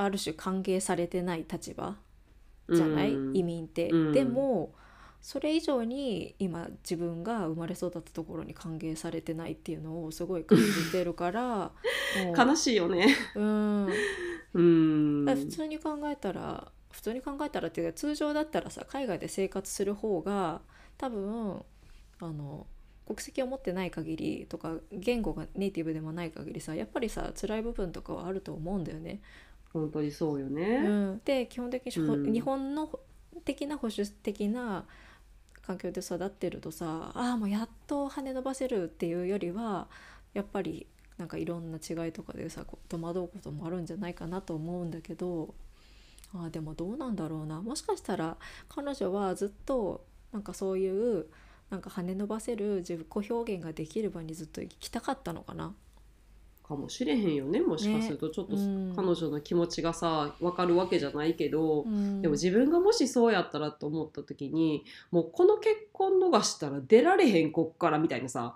[0.01, 1.97] ある種歓迎されてない立場
[2.69, 3.89] じゃない、うん移民って。
[3.89, 4.73] うんでも
[5.21, 11.73] それ以上に今自分が生まれ育ったところに歓迎されてないっていうのをすごい感じてるから
[12.37, 13.13] 悲しいよね。
[13.35, 13.89] うん
[14.53, 20.61] うん普通に考えたら普通に考えたらっていうか通常だったらさ海外で生活する方が
[20.97, 21.63] 多分
[22.21, 22.65] あの
[23.05, 29.21] 国籍を持ってない限りとか言語がネイティブでもない限りさやっぱりさ辛い部分とかはあると思うんだよね。
[29.73, 30.79] 本当にそうようね。
[30.79, 32.99] ん、で基本的にほ、うん日本の
[33.45, 34.85] 的な保守的な
[35.61, 39.87] 環境で育ってるとさああもうやっと羽伸ばせるっていうよりは
[40.33, 40.87] やっぱり
[41.17, 45.53] なんかいろんな違いとかでさ戸惑うこともあるんじゃないかなと思うんだけど
[46.33, 48.37] あーでもどうなんだろうなもしかしたら
[48.67, 51.27] 彼女はずっとなんかそういう
[51.69, 55.73] なんか跳ね伸ばせる自己表現ができる場にずっと行きたかったのかな。
[56.69, 58.93] かもしれへんよねもしかするとちょっとうん。
[58.95, 62.21] 彼女の気持ちがさ分かるわけじゃないけど、うん。
[62.21, 68.55] でも自分がもしそうやったらと思った時にもうこの結婚逃したら出られへんこっからみたいなさ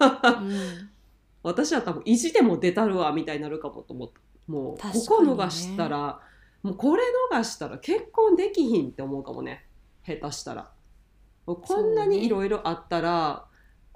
[0.00, 0.88] うん。
[1.42, 4.20] 私は多分意地でも出たるわみたいになるかもと思った。
[4.46, 6.20] もうここ逃したら
[6.62, 9.66] もうこれ逃したら結婚できひんって思うかもね。
[10.06, 10.70] 下手したら。
[11.44, 13.46] こんなにいろいろあったら、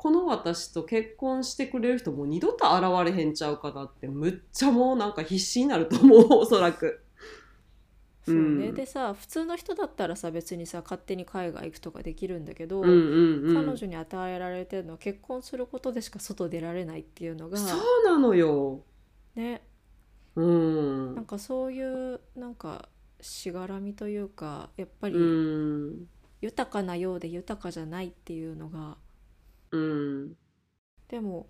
[0.07, 7.01] この私と結婚してくれる人もう二度と現れへんちゃうかなってむっちゃもうなんか必死になると思うおそらく。
[8.25, 8.75] そうね、うん。
[8.77, 13.67] でさ普通の人だったらさ別にさ勝手に海外行くとかできるんだけど、うんうんうん。
[13.67, 18.85] 彼女に与えられてるのは結婚することでしか外出られないっていうのがそうなのよ。
[19.35, 19.61] ね。
[20.37, 21.15] うん。
[21.17, 22.89] なんかそういうなんか
[23.21, 26.07] しがらみというかやっぱうりん。
[26.43, 28.99] 豊かなようで豊かじゃないっていうのが
[29.77, 30.37] うん。
[31.09, 31.47] でも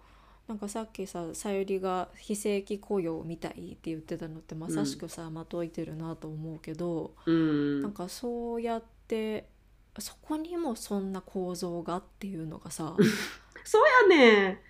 [0.49, 7.83] なんかさっきささゆりが非正規雇用みたいって言ってたのってまさしくさ、まといてるなと思うけど、うん。
[7.83, 9.49] なんかそうやって
[9.99, 12.97] そこにもそんな構造がっていうのがさ
[13.65, 14.63] そうやね。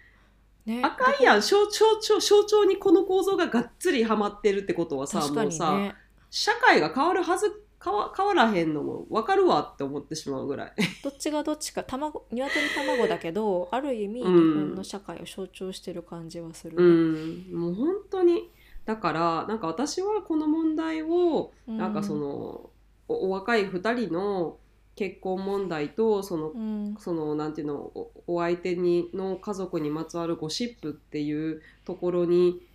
[0.65, 1.41] ねあかんやん。
[1.41, 5.95] 象徴象象徴にこの構造ががっつりはまってるってことはさ確かにもうさね
[6.31, 10.73] 社会が変わるはず変わ変わらへんのも分かるわって思ってしまうぐらい。
[11.05, 14.55] どっちがどっちか卵鶏卵だけど ある意味日うん。
[14.69, 17.53] 本の社会を象徴してる感じはするうね。
[17.53, 17.59] ん。
[17.61, 18.51] もう本当に。
[18.85, 21.77] だからなんか私はこの問題をうん。
[21.77, 22.71] なんかその、
[23.09, 24.59] おお若い2人の
[24.95, 26.97] 結婚問題とそのうん。
[26.99, 32.67] そのなんていうのおお相手にの家族にまつわるゴシップっていうところに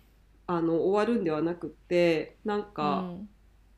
[0.46, 3.28] あの終わるんではなくってなんか、うん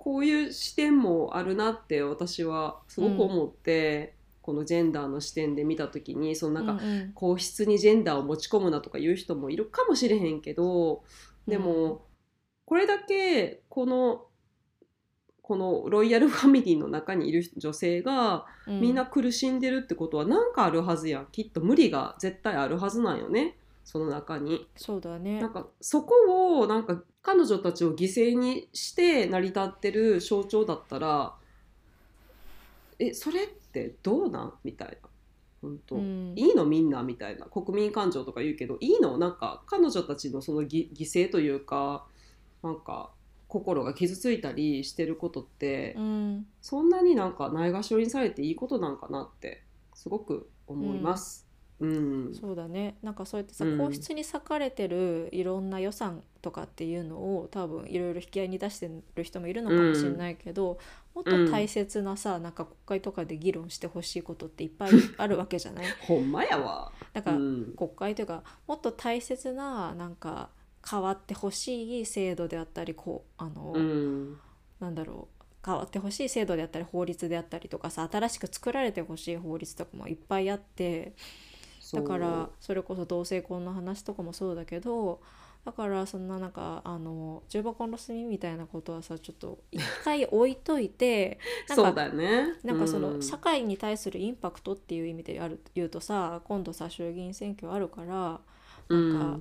[0.05, 7.13] こういう視点もあるなって私はすごく思って、このジェンダーの視点で見た時にそのなんか、うんうん。
[7.15, 11.05] 皇室にジェンダーを持ち込むなとかいう人もいるかもしれへんけど
[11.49, 11.99] でも、うん
[12.67, 14.25] これだけこの
[15.43, 18.81] このロイヤルファミリーの中にいる女性がうん。
[18.81, 21.21] みんな苦しんでるってことは何かあるはずや。
[21.21, 24.67] んきっと無理が絶対あるはずなんよねその中に。
[24.77, 25.41] そうだね。
[25.41, 31.35] なんかそこをなんか彼女たちを犠牲にして成り立ってる象徴だったら
[32.99, 34.53] えそれってどうなん？
[34.65, 35.09] みたいな
[35.63, 36.65] 本当、うんいいの？
[36.65, 37.03] みんな？
[37.03, 37.47] みたいな。
[37.47, 39.19] 国民感情とか言うけどいいの？
[39.19, 42.07] なんか彼女たちのそのぎ犠牲というか
[42.63, 43.11] なんか
[43.49, 46.47] 心が傷ついたりしてることって、うん。
[46.61, 49.63] そんなになんかないがしろにされていいことなんかなって
[49.95, 51.44] すごく思います。
[51.44, 51.44] うん、
[52.35, 52.97] そうだね。
[53.03, 53.79] なんかそうやってさ、うん。
[53.79, 60.79] 皇室に割かれてるいろんな予算とかっていうのを多分いろいろ引き合いに出してる人もいるのかもしれないけど、
[61.15, 65.87] もっと大切なさなんか国会とかで議論してほしいことっていっぱいあるわけじゃない？
[66.07, 66.93] ほんまやわ。
[67.13, 70.51] だか国会というかもっと大切ななんか
[70.89, 74.39] 変わってほしい制度であったりこうあの、うん。
[74.81, 75.45] なんだろう。
[75.67, 81.15] 変わってほしい制度であったり法律であったりとかさ新しく作られてほしい法律とかもいっぱいあって
[81.95, 85.21] だからそれこそ同性婚の話とかもそうだけど
[85.65, 91.39] だからそんななんかあの重箱の隅みたいなことはさちょっと一回置いといて
[91.69, 92.55] なんかそうだよね。
[92.63, 93.23] なんかそのうん。
[93.23, 98.41] 社会に対するインパクトっていう意味である言うとさ今度さ衆議院選挙あるから
[98.89, 99.41] なん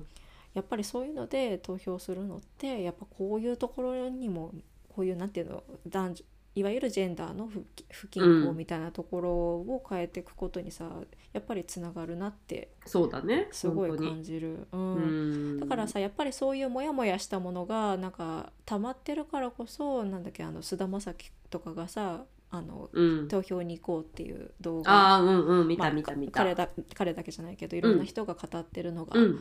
[0.54, 4.52] やっぱりそういうので投票するのってやっぱこういうところにも
[4.88, 6.24] こういうなんていうの男女
[6.56, 10.88] いわゆるジェンダーの不不均衡みたいなところを変えていくことにさ
[11.32, 13.48] やっぱりつながるなってそうだね。
[13.50, 14.66] すごい感じる。
[14.72, 15.56] ううん。
[15.56, 24.92] んだからさやっぱりそういうモヤモヤしたものがなんか溜まってるからこそなんだっけあの菅田将暉とかがさあのうん、投票に行こうっていう動画。
[24.92, 25.68] ああうんうん。
[25.68, 26.14] 見まあた見た。
[26.14, 26.32] 見た。
[26.40, 29.40] 彼だ彼だけじゃないけどいろんな人が語ってるのがうん。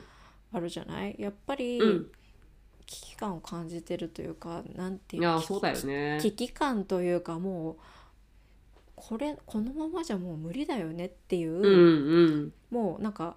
[0.51, 2.11] あるじゃない、やっぱりうん
[2.93, 6.19] 危機感を感じてるというかなんていいうやそうだよね。
[6.21, 7.75] 危機感というかもう
[8.95, 12.53] これこのままじゃもう無理だよねっていう、うんうん。
[12.69, 13.35] もうなんか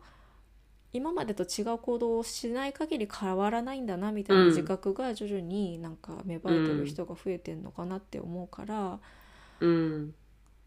[0.93, 4.49] 今までと違う行動をしない限り変わらないんだなみたいなうん。
[4.49, 9.01] 自覚が徐々になんか芽生えてる人が増えてんのかなって思うから、
[9.61, 10.15] うん。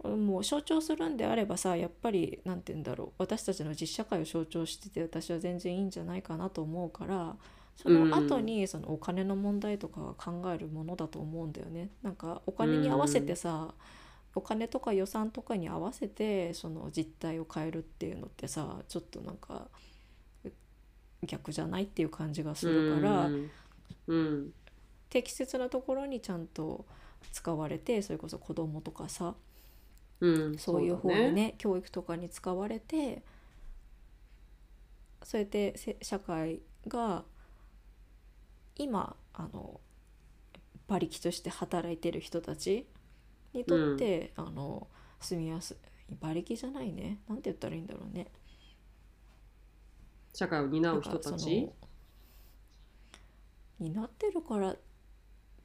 [0.04, 7.36] もう象徴するんであればさやっぱりなんて言うんだろう私たちの実社会を象徴してて私は全然いいんじゃないかなと思うから
[7.82, 11.90] その後にそのお金の問題とかは考えるものだと思うんだよね。
[12.02, 13.74] なんかお金に合わせてさ、
[14.36, 19.70] お金とか予算とかに合わせてその実態を変えるっていうのってさちょっとなんか
[21.26, 23.52] 逆じゃないっていう感じがするから、うん。
[24.08, 24.54] うん。
[25.10, 26.86] 適切なところにちゃんと
[27.32, 29.36] 使われてそれこそ子供とかさ
[30.22, 33.24] うん、そういう方だにね教育とかに使われて
[35.24, 37.24] そうやってせ社会が
[38.80, 39.80] 今あの
[40.88, 42.88] 馬力として働いてる人たち
[43.54, 44.88] にとって、あの
[45.20, 45.76] 住みやす
[46.10, 47.20] い馬力じゃないね。
[47.28, 48.28] なんて言ったらいいんだろうね。
[50.34, 51.62] 社会を担う人たち？
[51.62, 51.74] の
[53.80, 54.78] になってるからっ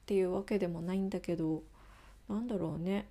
[0.07, 1.63] ていうわけでもないんだけど
[2.29, 3.09] なんだろうね。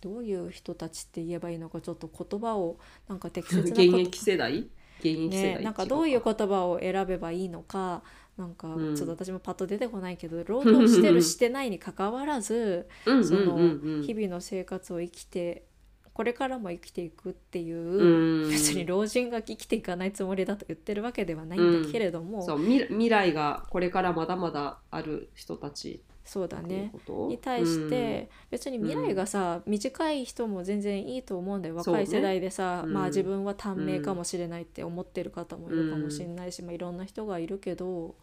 [0.00, 4.68] どういう人たちって言えばいいのかちょっと言葉をなんか適切な 現役世代？
[4.98, 8.02] 現役世ね代、なんかどういう言葉を選べばいいのか
[8.36, 8.96] なんかうん。
[8.96, 13.24] ちょっと私もパッと出てこないけど、労働してるしてないにかかわらずうん。
[13.24, 15.64] そのうんうん日々の生活を生きて
[16.12, 18.50] これからも生きていくっていう、うん。
[18.50, 26.92] 別に老人が生きていかないつもりだと言ってるわけではないんだけれども、そう未未来がこれからまだまだある人たちそうだね。
[27.28, 31.76] に対して、別に未来がさ、短い人も全然いいと思うんだよ。
[31.76, 32.92] 若い世代でさ、うん。
[32.92, 38.16] まあ自分は短命かもしれないって思ってる方もいるかもしれないし、まあ、いろんな人がいるけど、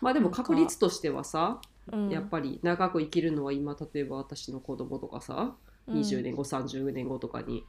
[0.00, 1.60] まあでも確率としてはさ、
[1.92, 5.56] うん、やっぱり長く生きるのは今例えば私の子供とかさ、
[5.88, 6.00] うん。
[6.00, 7.64] 20年後30年後とかに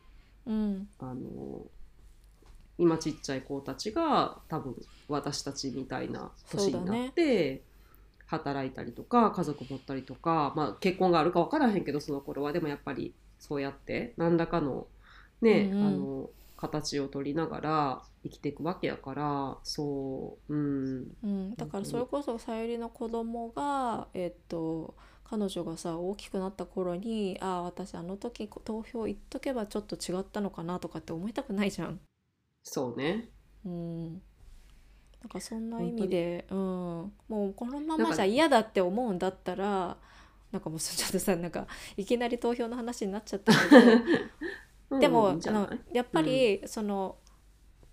[0.46, 0.88] うん。
[1.00, 1.66] あの
[2.78, 4.76] 今ちっちゃい子たちが多分
[5.08, 7.64] 私たちみたいな年になって、
[8.32, 12.54] 働いたりとか家族持ったりとか、まあ、結婚があるか分からへんけどその頃は。
[12.54, 14.88] でもやっぱりそうやって何らかの
[15.42, 15.88] ね、うんうん。
[15.88, 21.08] あの形を取りながら生きていくわけやからそううん。
[21.24, 32.00] うん、だからそれこそさゆりの子供がえっと彼女がさ大きくなった頃にああ私あの時投票行っとけばちょっと違ったのかなとかって思いたくないじゃん。
[32.64, 33.30] そうね。
[33.66, 34.22] うん、
[35.22, 39.98] なんかそんな意味で、うん、もうこのままじゃ嫌だって思うんだったら
[40.52, 43.60] なんかもうちょっとさ なんかいきなり投票の話になっちゃったけ
[44.90, 47.16] ど でも、うんあのやっぱり、その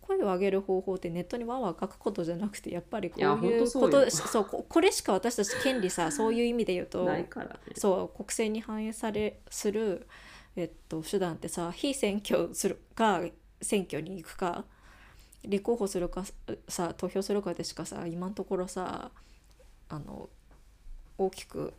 [0.01, 7.29] 声を上げる方法ってネットにわーわー書くことじゃなくてやっぱりこういうことそうここれしか私たち権利さ そういう意味で言うとね。
[7.77, 10.09] そう国政に反映されする、
[10.57, 13.23] えっと、手段ってさ非選挙するか
[13.61, 14.65] 選挙に行くか
[15.49, 16.25] 立候補するか
[16.69, 19.11] さ投票するかでしかさ今のところさ
[19.89, 20.29] あの
[21.17, 21.73] 大きく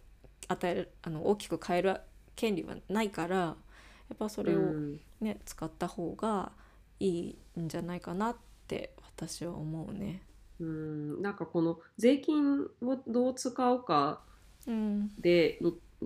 [0.48, 2.02] 与えるあの大きく変える
[2.36, 3.56] 権利はないからや
[4.16, 5.00] っぱそれを、うん。
[5.22, 6.52] ね使った方が
[7.00, 8.36] いいんじゃないかなっ
[8.68, 10.22] て私は思うね。
[10.60, 11.22] うん。
[11.22, 14.22] なんかこの税金をどう使うか
[14.66, 15.12] うん。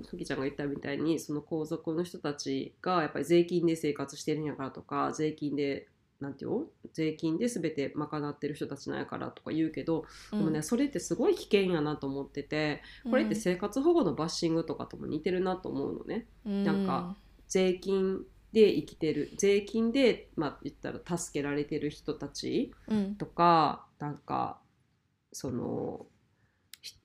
[0.09, 5.87] ふきちゃんが言ったみたいにその皇族の人たちがやっぱり税金で生活してるんやからとか税金で
[6.23, 6.65] なんていうの？
[6.93, 16.25] 税金で全て賄ってる人たちなんやからとか言うけど、でもねそれってすごい危険やなと思っててこれって生活保護のバッシングとかとも似てるなと思うのね。
[16.45, 17.15] なんか
[17.47, 18.21] 税金
[18.53, 23.15] で生きてる税金でまあ言ったら助けられてる人たちうん。
[23.15, 24.59] とかなんか
[25.31, 26.12] その、ひ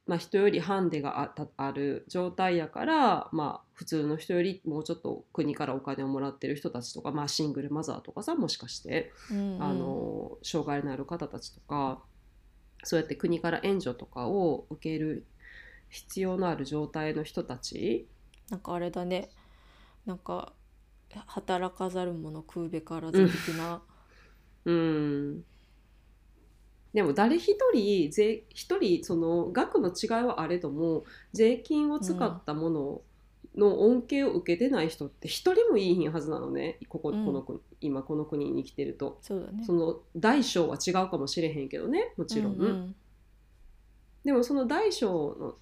[0.09, 9.63] まあ、人よりハンデがあたある状態やから、まあ、普通の人よりもうちょっと国からお金をもらってる人たちとか、まあ、シングルマザーとかさもしかして、うんうん。
[9.63, 12.01] あの障害のある方たちとか
[12.85, 15.27] そうやって国から援助とかを受ける
[15.91, 18.09] 必要のある状態の人たち。
[18.49, 19.29] なんかあれだね。
[20.07, 20.55] なんか
[21.27, 23.83] 働かざる者食うべからず的な、
[24.65, 25.45] うん
[26.95, 33.01] でも誰一人税一人その額の違いはあれども税金を使ったもの
[33.57, 37.25] の恩恵を受けてない人って一人もいいひんはずなのねここうん。
[37.27, 39.19] この国、今この国に生きてると。
[39.21, 39.65] そうだね。
[39.65, 42.95] その大小は違うかもしれへんけどねもちろん、うんうん。
[44.25, 45.55] でもその大小の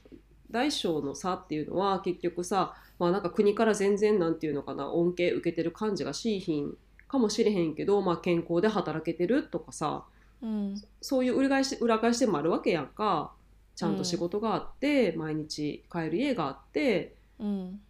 [0.51, 6.77] 大小の差っていうのは結局さ、まあ、なんか国から全然なんていうのかな恩恵受けてる感じがしいひん
[7.09, 10.05] かもしれへんけど、まあ、健康で働けてるとかさ
[10.43, 10.82] うん。
[11.01, 13.32] そういう裏返し裏返しでもあるわけやんか。
[13.74, 17.14] ちゃんと仕事があって、毎日帰る家があって。
[17.39, 17.80] うん。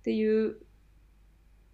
[0.00, 0.56] っていう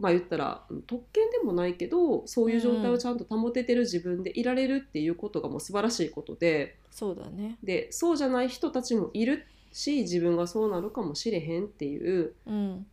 [0.03, 6.77] まあ言ったらうん特権でもないけどそういう状態をちゃんと保ててる自分でいられるっていうことがもう素晴らしいことで。
[6.91, 7.57] そうだね。
[7.63, 12.87] でそうじゃない人たちもいるし自分がそうなるかもしれへんっていううん。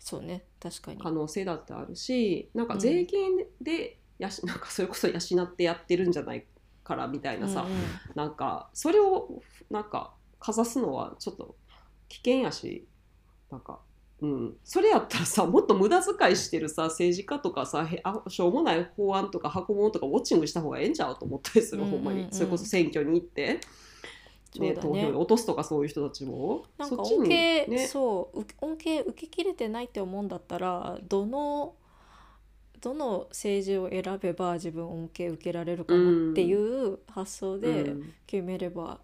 [0.00, 0.42] そうね。
[0.60, 0.98] 確かに。
[1.00, 2.80] 可能性だってあるしなんかうん。
[2.80, 6.46] 税金でやし なんかそれこそ養ってやってるんじゃない
[6.84, 7.80] からみたいなさ、うんうん。
[8.14, 11.56] なんかそれをなんかかざすのはちょっと
[12.08, 12.86] 危険やし
[13.50, 13.80] なんか、
[14.20, 22.04] うん、それやったらさもっと無駄遣いしてるさ政治家とかさへあしょうもない法案とか箱物とかウォッチングした方がええんちゃうと思ったりする、うんうんうん。
[22.04, 22.28] ほんまに。
[22.30, 23.60] それこそ選挙に行って。
[24.58, 24.74] ね。
[24.74, 26.64] 投票で落とすとかそういう人たちも。
[26.78, 31.74] なんかそっちに恩恵、ねそうう恩恵受けきれてないって思うんだったらどの
[32.80, 38.12] どの政治を選べば自分恩恵受けられるかなっていう発想でうん。
[38.26, 39.00] 決めれば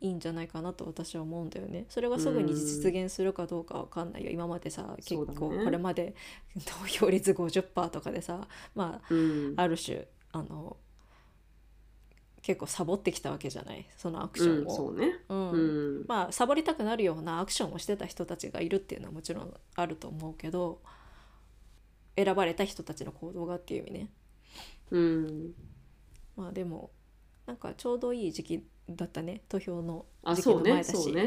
[0.00, 1.84] いいんじゃないかなと私は思うんだよね。
[1.90, 4.30] それがすぐに実現するかどうかわかんないよ。
[4.30, 6.14] 今までさ結構これまで
[6.64, 9.54] 投票率50%とかでさまうん。
[9.56, 10.76] あある種あの
[12.42, 13.86] 結構サボってきたわけじゃない？
[13.98, 14.90] そのアクションうん、そを。
[14.92, 15.50] うね、うん。
[15.50, 15.56] う
[16.00, 16.04] ん。
[16.08, 20.80] まあサボりたくなるようなアクションをしてた人たちがいるっていうのはもちろんあると思うけど
[22.16, 24.10] 選ばれた人たちの行動がっていう意味ね。
[24.90, 25.54] うん、
[26.36, 26.90] まあでも
[27.46, 29.42] なんかちょうどいい時期だったね。
[29.48, 31.12] 投票のあ時期の前だし。
[31.12, 31.22] ね。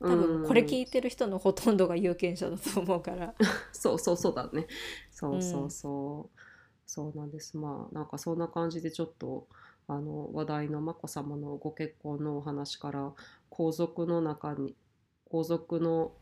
[0.00, 3.34] うん、多分これ聞いてる人のほとんどが有権者だと思うから。
[3.72, 4.66] そうそうそうだね。
[5.10, 6.40] そうそうそう、
[6.86, 7.56] そうなんです。
[7.56, 9.46] まあなんかそんな感じでちょっと
[9.86, 13.12] あの話題の眞子さまのご結婚のお話から
[13.48, 14.76] 皇族の中に
[15.24, 16.12] 皇族の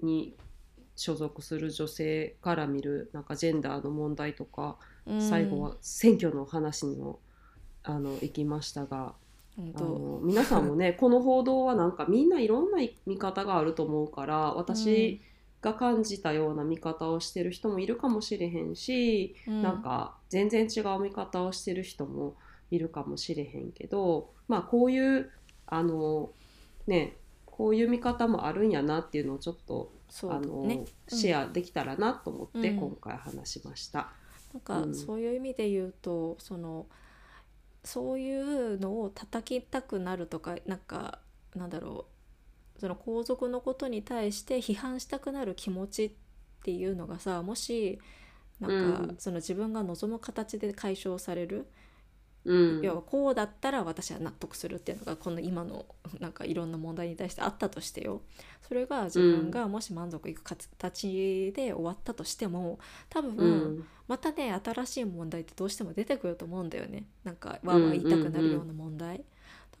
[0.00, 0.36] に
[0.96, 4.76] 所属する女性から見るなんかジェンダーの問題とか、
[5.20, 7.20] 最後は選挙の話にも
[7.84, 9.14] あの行きましたが
[9.58, 15.20] あの皆さんもね この報道はなんかみんないろんな見方があると思うから私
[15.62, 19.62] が感じたような見方をしてる人もいるかもしれへんし、うん。
[19.62, 22.36] なんか全然違う見方をしてる人も
[22.70, 25.30] いるかもしれへんけどまあこういう
[25.66, 26.30] あの
[26.86, 29.90] ねこういう見方もあるんやなっていうのをちょっと
[30.22, 32.76] あの、ねシェアできたらなと思ってうん。
[32.76, 34.12] 今回話しました。
[34.52, 34.94] なんかうん。
[34.94, 36.86] そういう意味で言うと、その
[37.84, 41.20] そういうのを叩きたくなるとかなんか
[41.54, 42.06] なんだろ
[42.76, 42.80] う。
[42.80, 46.12] その皇族のことに対して批判したくなる気持ちっ
[46.62, 47.98] ていうのがさもし
[48.60, 49.16] なんか、うん。
[49.18, 51.66] その自分が望む形で解消される、
[52.46, 55.84] うん、要はこうだったら私は納得するっていうのがこの今の
[56.20, 58.22] なんかいろんな問題に対してあったとしてよ。
[58.66, 62.78] それが自分がもし満足いく形で終わったとしても
[63.08, 63.84] 多分、うん。
[64.06, 67.06] またね新しい問題ってどうしても出てくると思うんだよね。
[67.24, 69.24] なんかわーわー言いたくなるような問題、だ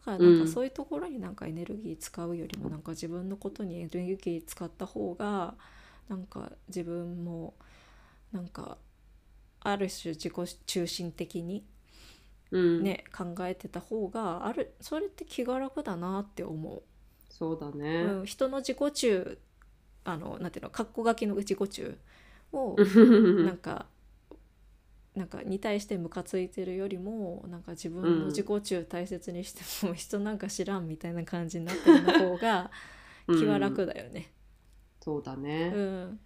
[0.04, 5.54] からなんかそういうところになんかエネルギー使うよりもなんか自分のことにエネルギー使った方が
[6.08, 7.54] なんか自分も
[8.32, 8.78] なんか
[9.60, 11.64] ある種自己中心的に
[12.56, 12.82] うん。
[12.82, 14.74] ね、考えてた方がある。
[14.80, 16.82] それって気が楽だなって思う、
[17.28, 18.02] そうだね。
[18.04, 19.38] うん、人の自己中
[20.04, 21.98] あのなんていうの括弧書きの自己中
[22.52, 22.76] を
[23.44, 23.86] なんか
[25.14, 32.70] なんかに対してムカついてるよりもなんか自分の自己中大切にしても、 人なんか知らんみたいな感じになってるの方が
[33.26, 34.32] 気は楽だよね。
[35.00, 35.72] そうだね。
[35.74, 36.20] うん。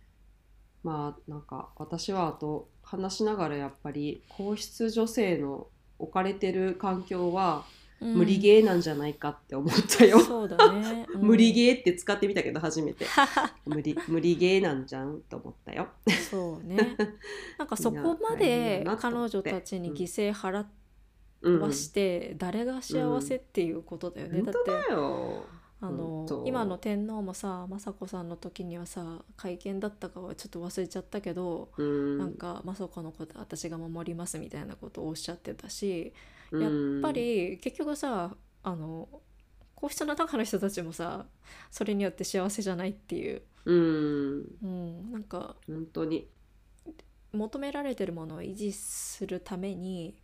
[0.82, 5.68] まあなんか私はあと話しながらやっぱり皇室女性の
[6.02, 7.64] 置かれてる環境は
[8.00, 10.20] うん無理ゲーなんじゃないかって思ったよ。
[10.20, 11.06] そうだね。
[11.14, 13.04] うん無理ゲーって使ってみたけど初めて
[13.66, 15.88] 無理無理ゲーなんじゃんと思ったよ。
[16.30, 16.96] そうね。
[17.58, 20.66] なんかそこまで彼女たちに犠牲払っ
[21.42, 25.44] うん、はして誰が幸せっていうことだよね、だって本当だよ。
[25.82, 36.12] あの今の天皇もさ雅子さんの時にはさ会見だったかはちょっと忘れちゃったけど、うん、なんか雅子のこと私が守りますみたいなことをおっしゃってたし、
[36.50, 36.94] うん。
[36.94, 39.08] やっぱり結局さあの
[39.74, 41.24] 皇室の中の人たちもさ
[41.70, 44.44] それによって幸せじゃないっていう、うん。
[44.62, 46.28] うん、なんか本当に。
[47.32, 50.16] 求められてるものを維持するために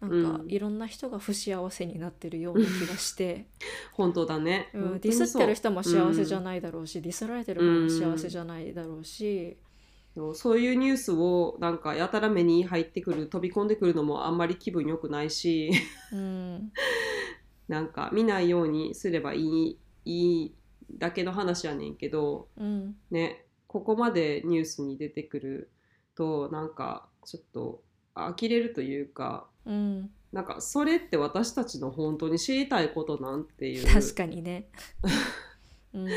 [0.00, 0.50] なんかうん。
[0.50, 3.46] いろんな人が不幸せになってるような気がして。
[3.92, 4.70] 本当だね。
[4.74, 15.72] うん、ディスってる人も幸せじゃい、ないだろうし、ディスられてる方も幸せじゃないだろうし、うんそういうニュースをなんかやたら目に入ってくる飛び込んでくるのもあんまり気分良くないし。
[16.12, 16.72] うん、
[17.66, 20.54] なんか見ないようにすればいいいい
[20.98, 25.70] だけの話やねんけどうん、ねここまでニュースに出てくる
[26.14, 27.82] となんかちょっと
[28.14, 34.68] 呆れるというかうん、なんかそれって私たちの本当に知りたいことなんていう確かにね。
[35.94, 36.10] うん、っ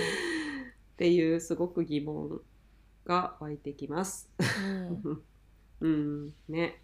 [0.98, 2.42] ていうすごく疑問
[3.06, 4.30] が湧いてきます。
[4.40, 5.24] うん、
[5.82, 6.82] うんね。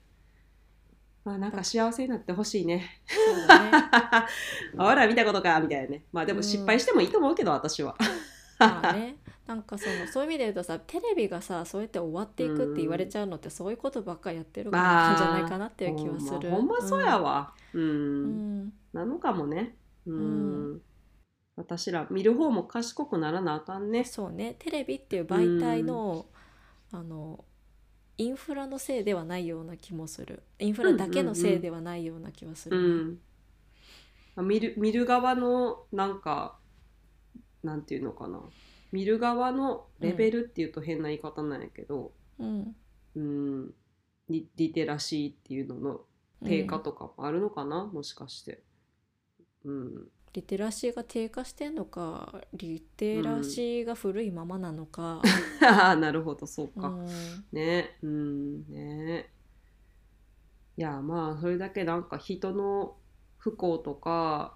[1.26, 3.02] まあなんか幸せになってほしいね。
[3.08, 3.72] そうだね。
[4.78, 6.06] ほら見たことかみたいなね。
[6.12, 7.98] まあでもうん失敗してもいいと思うけど、私は。
[8.60, 16.50] まあね、なんかそのそういう意味で言うとさ、テレビがさ、そうやって終わっていくって言われちゃうのって、そういうことばっかりやってるからなんじゃないかなっていう気はする。
[16.50, 17.54] ほんまほんまそうやわ。
[17.74, 17.82] うん。
[17.82, 17.86] う
[18.66, 18.74] ん。
[18.94, 19.76] なのかもね。
[20.06, 20.76] うん。
[20.76, 20.82] う
[21.56, 24.06] 私ら見る方も賢くならなあかんね。
[24.06, 26.26] そうね、テレビっていう媒体の、
[26.92, 27.44] あの。
[28.18, 30.44] インフラのせいではないような気もする。
[30.60, 33.18] インフラだけのせいではないような気はすうる
[34.38, 34.48] ね、ん。
[34.48, 36.58] 見る見る側のなんか
[37.64, 38.40] なんていうのかな
[38.94, 42.76] 見る側のレベルっていうと変な言い方なんやけど、うん。
[43.16, 43.74] うん、
[44.30, 46.02] リリテラシーっていうのの
[46.46, 48.62] 低下とかもあるのかな、もしかして。
[49.66, 55.24] うん、リテラシーが低下してんのかリテラシーが古いままなのか、
[55.64, 56.90] あ あなるほどそうか。
[56.90, 57.08] うん。
[57.52, 57.98] ね。
[58.04, 58.70] うん。
[58.70, 59.34] ね。
[60.78, 62.96] いやまあそれだけなんか人の
[63.38, 64.56] 不幸とか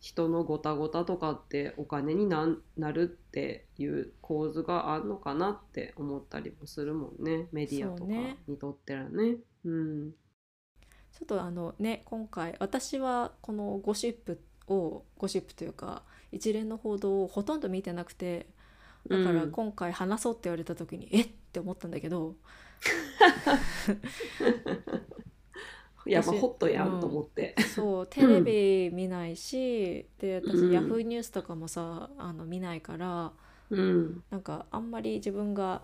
[0.00, 2.46] 人のごたごたとかってお金にな
[2.92, 7.48] るっていう構図があるのかなって思ったりもするもんね。
[7.52, 8.12] メディアとか
[8.48, 9.36] にとってはね。
[9.64, 10.12] うん。
[11.12, 18.46] ちょっとあのね今回私はこのゴシップをゴシップというか一連の報道をほとんど見てなくて
[19.08, 19.50] だからうん。
[19.50, 21.26] 今回話そうって言われた時に、えっ？
[21.26, 22.36] って思ったんだけど
[26.06, 27.54] いやまあ私ホットやんと思って。
[27.74, 30.72] そうテレビ見ないし、で私、うん。
[30.72, 33.32] ヤフーニュースとかもさあの見ないから
[33.70, 34.22] うん。
[34.30, 35.82] なんかあんまり自分が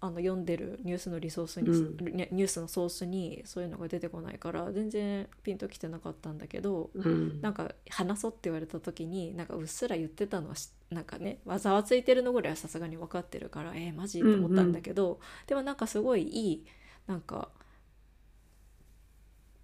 [0.00, 1.96] あの読んでるニュースのリソースに、うん。
[2.16, 7.40] ニュースのソースにそういうのが出てこないから全然ピンときてなかったんだけどうん。
[7.40, 14.20] なんか話そうって言われた時になんかうっすら言ってたのはしなんかねわざわついてるのぐらいはさすがに分かってるからえー、マジ？
[14.20, 16.64] って思ったんだけど、でもなんかすごいいい
[17.06, 17.50] なんか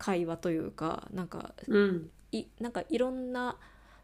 [0.05, 2.11] 会話というかなんかうん。
[2.31, 3.57] いなんかいろんな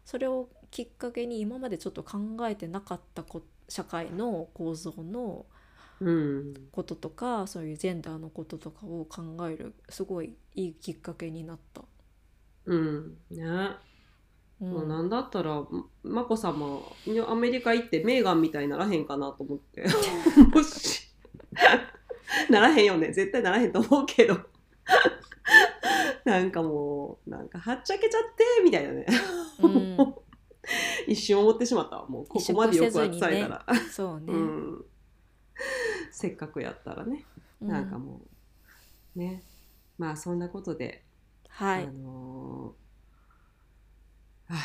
[0.03, 5.45] それをきっかけに今までちょっと考えてなかったこ社会の構造の
[5.99, 6.53] うん。
[6.71, 11.83] こととかそういうジェンダーのこととかを考えるすごいいいきっかけになった。
[12.65, 13.17] うん。
[13.29, 13.45] ね。
[14.59, 14.71] うん。
[14.71, 15.61] もうなんだったら
[16.01, 16.79] まこさま
[17.27, 19.85] アメリカ行ってメーガンみたいにならへんかなと思って。
[20.51, 21.11] もし。
[22.49, 23.11] ならへんよね。
[23.13, 24.39] 絶対ならへんと思うけど
[26.25, 29.05] なんかもうなんかはっちゃけちゃってみたいなね、
[29.61, 30.15] うん。
[31.07, 32.07] 一瞬思ってしまったわ。
[32.07, 34.85] もうここまで抑圧されたら、そうね、 うん、
[36.11, 37.25] せっかくやったらね。
[37.61, 37.67] うん。
[37.69, 38.21] なんかも
[39.15, 39.43] うね。
[39.97, 41.03] まあそんなことで
[41.49, 41.83] はい。
[41.83, 44.55] あのー、あ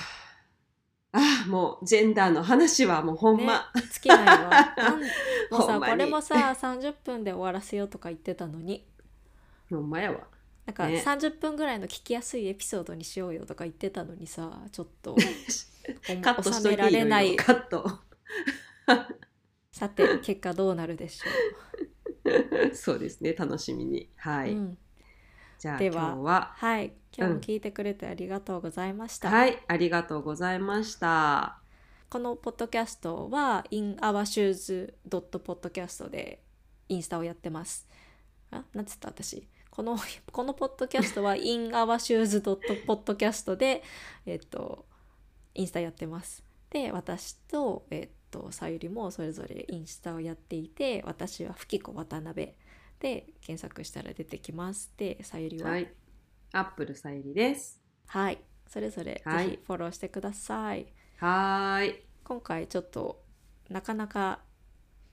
[1.12, 4.74] ああもうジェンダーの話はもうほんま、尽きないわ。
[5.50, 8.86] もうさこれもさ30分で終わらせようとか言ってたのに。
[9.70, 10.20] ほんまやわ
[10.66, 11.02] なんかね。
[11.04, 15.14] 30分ぐらいの聞きやすいエピソードにしようよとか言ってたのにさちょっと
[16.22, 18.00] カットしと収めいていいよられないカット。
[19.70, 24.10] さて結果どうなるでしょ そうですね楽しみに。
[24.16, 24.78] はう、い、うん、
[25.58, 26.92] じゃあでは今日ははい。
[27.16, 29.58] 今日も聞いてくれてありがとうございました、はい。
[29.66, 31.60] ありがとうございました。
[32.10, 36.42] このポッドキャストは In Our Shoes Podcast で
[36.88, 37.88] インスタをやってます。
[38.50, 39.08] あ、なんつった？
[39.08, 39.48] 私。
[39.76, 39.98] この
[40.32, 42.40] このポッドキャストは In Our Shoes
[42.86, 43.82] Podcast で
[44.24, 44.86] えっと
[45.52, 46.42] インスタやってます。
[46.70, 52.54] で、私とえっとさゆりもそれぞれインスタをやっていて、私はふきこ渡辺
[53.00, 54.90] で検索したら出てきます。
[54.96, 55.88] で、さゆりは、ははい、い
[56.52, 57.78] アップルさゆりです
[58.66, 60.86] それぞれぜはいひフォローしてください。
[61.18, 63.22] はーい今回ちょっと
[63.68, 64.40] なかなか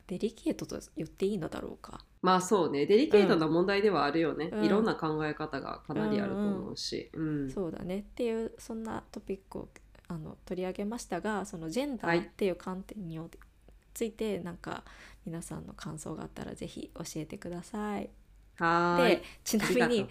[0.07, 2.05] デリケートと言っていいのだろうか。
[2.23, 2.85] まあそうね。
[2.85, 4.65] デリケートな問題ではあるよね、うん。
[4.65, 7.99] いろんな考え方がかなりあると思うし、うんそうだね。
[7.99, 9.69] っていうそんなトピックを
[10.07, 13.19] あの取り上げましたがそのジェンダはいーっていう観点に
[13.93, 14.83] ついてなんか
[15.25, 18.09] 皆さんの感想があったらぜひ教えてください。
[18.55, 19.09] はーい。
[19.17, 20.07] でちなみに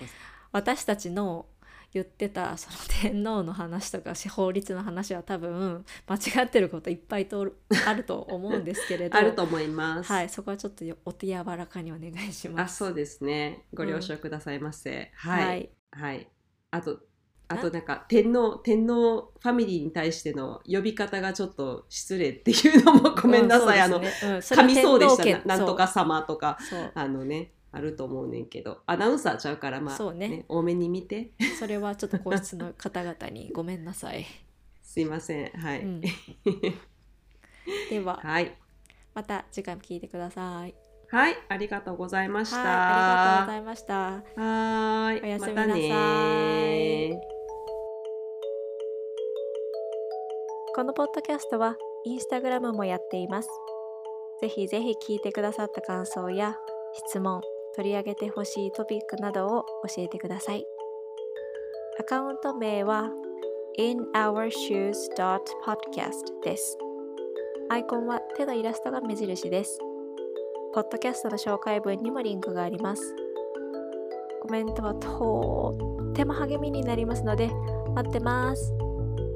[0.52, 1.46] 私たちの
[1.94, 7.52] 言ってたその天皇の話とか法律の話は多分間違ってることいっぱいと
[7.86, 10.10] あると思うんですけれど あると思います。
[10.10, 12.82] はい、そこはちょっとよお手柔らかにお願いします。
[12.84, 13.66] あ、そうですね。
[13.74, 15.10] ご了承くださいませ。
[15.14, 15.70] はい。
[15.90, 16.28] はい。
[16.70, 17.00] あと、
[17.48, 23.80] あとなんか天皇天皇ファミリーに対しての呼び方がちょっと失礼っていうのもごめんなさい。
[23.80, 26.58] あのうそうですねうん噛みそうでしたななんとか様とか
[26.94, 28.82] あのねあると思うねんけど。
[28.86, 30.44] アナウンサーちゃうからまあそうね。
[30.48, 31.32] 多めに見て。
[31.58, 34.26] それはちょっと皇室の方々にごめんなさい。
[34.82, 35.50] すいません。
[35.52, 36.00] はい、うん。
[37.90, 38.54] でははい。
[39.14, 40.74] また次回も聞いてください。
[41.08, 41.36] はい。
[41.48, 42.56] ありがとうございました。
[42.56, 43.94] はい、ありがとうございました。
[43.94, 45.22] はーい。
[45.22, 47.12] おやすみなさい。
[47.12, 47.20] ま
[50.74, 53.48] このポッドキャストはインスタグラムもやっています。
[54.40, 56.56] ぜひぜひ聞いてくださった感想や
[56.94, 57.42] 質問、
[57.74, 60.66] 取り上げてほしいトピックなどを教えてください。
[62.00, 63.10] アカウント名は
[63.78, 66.78] inourshoes.podcast です。
[67.70, 69.78] アイコンは手のイラストが目印です。
[70.74, 73.14] ポッドキャストの紹介文にもリンクがあります。
[74.42, 75.76] コメントはと
[76.10, 77.50] っても励みになりますので、
[77.94, 78.72] 待ってます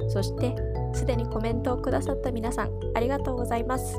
[0.08, 0.54] そして
[0.94, 3.96] すでにコメントをくださった皆さんありがとうございます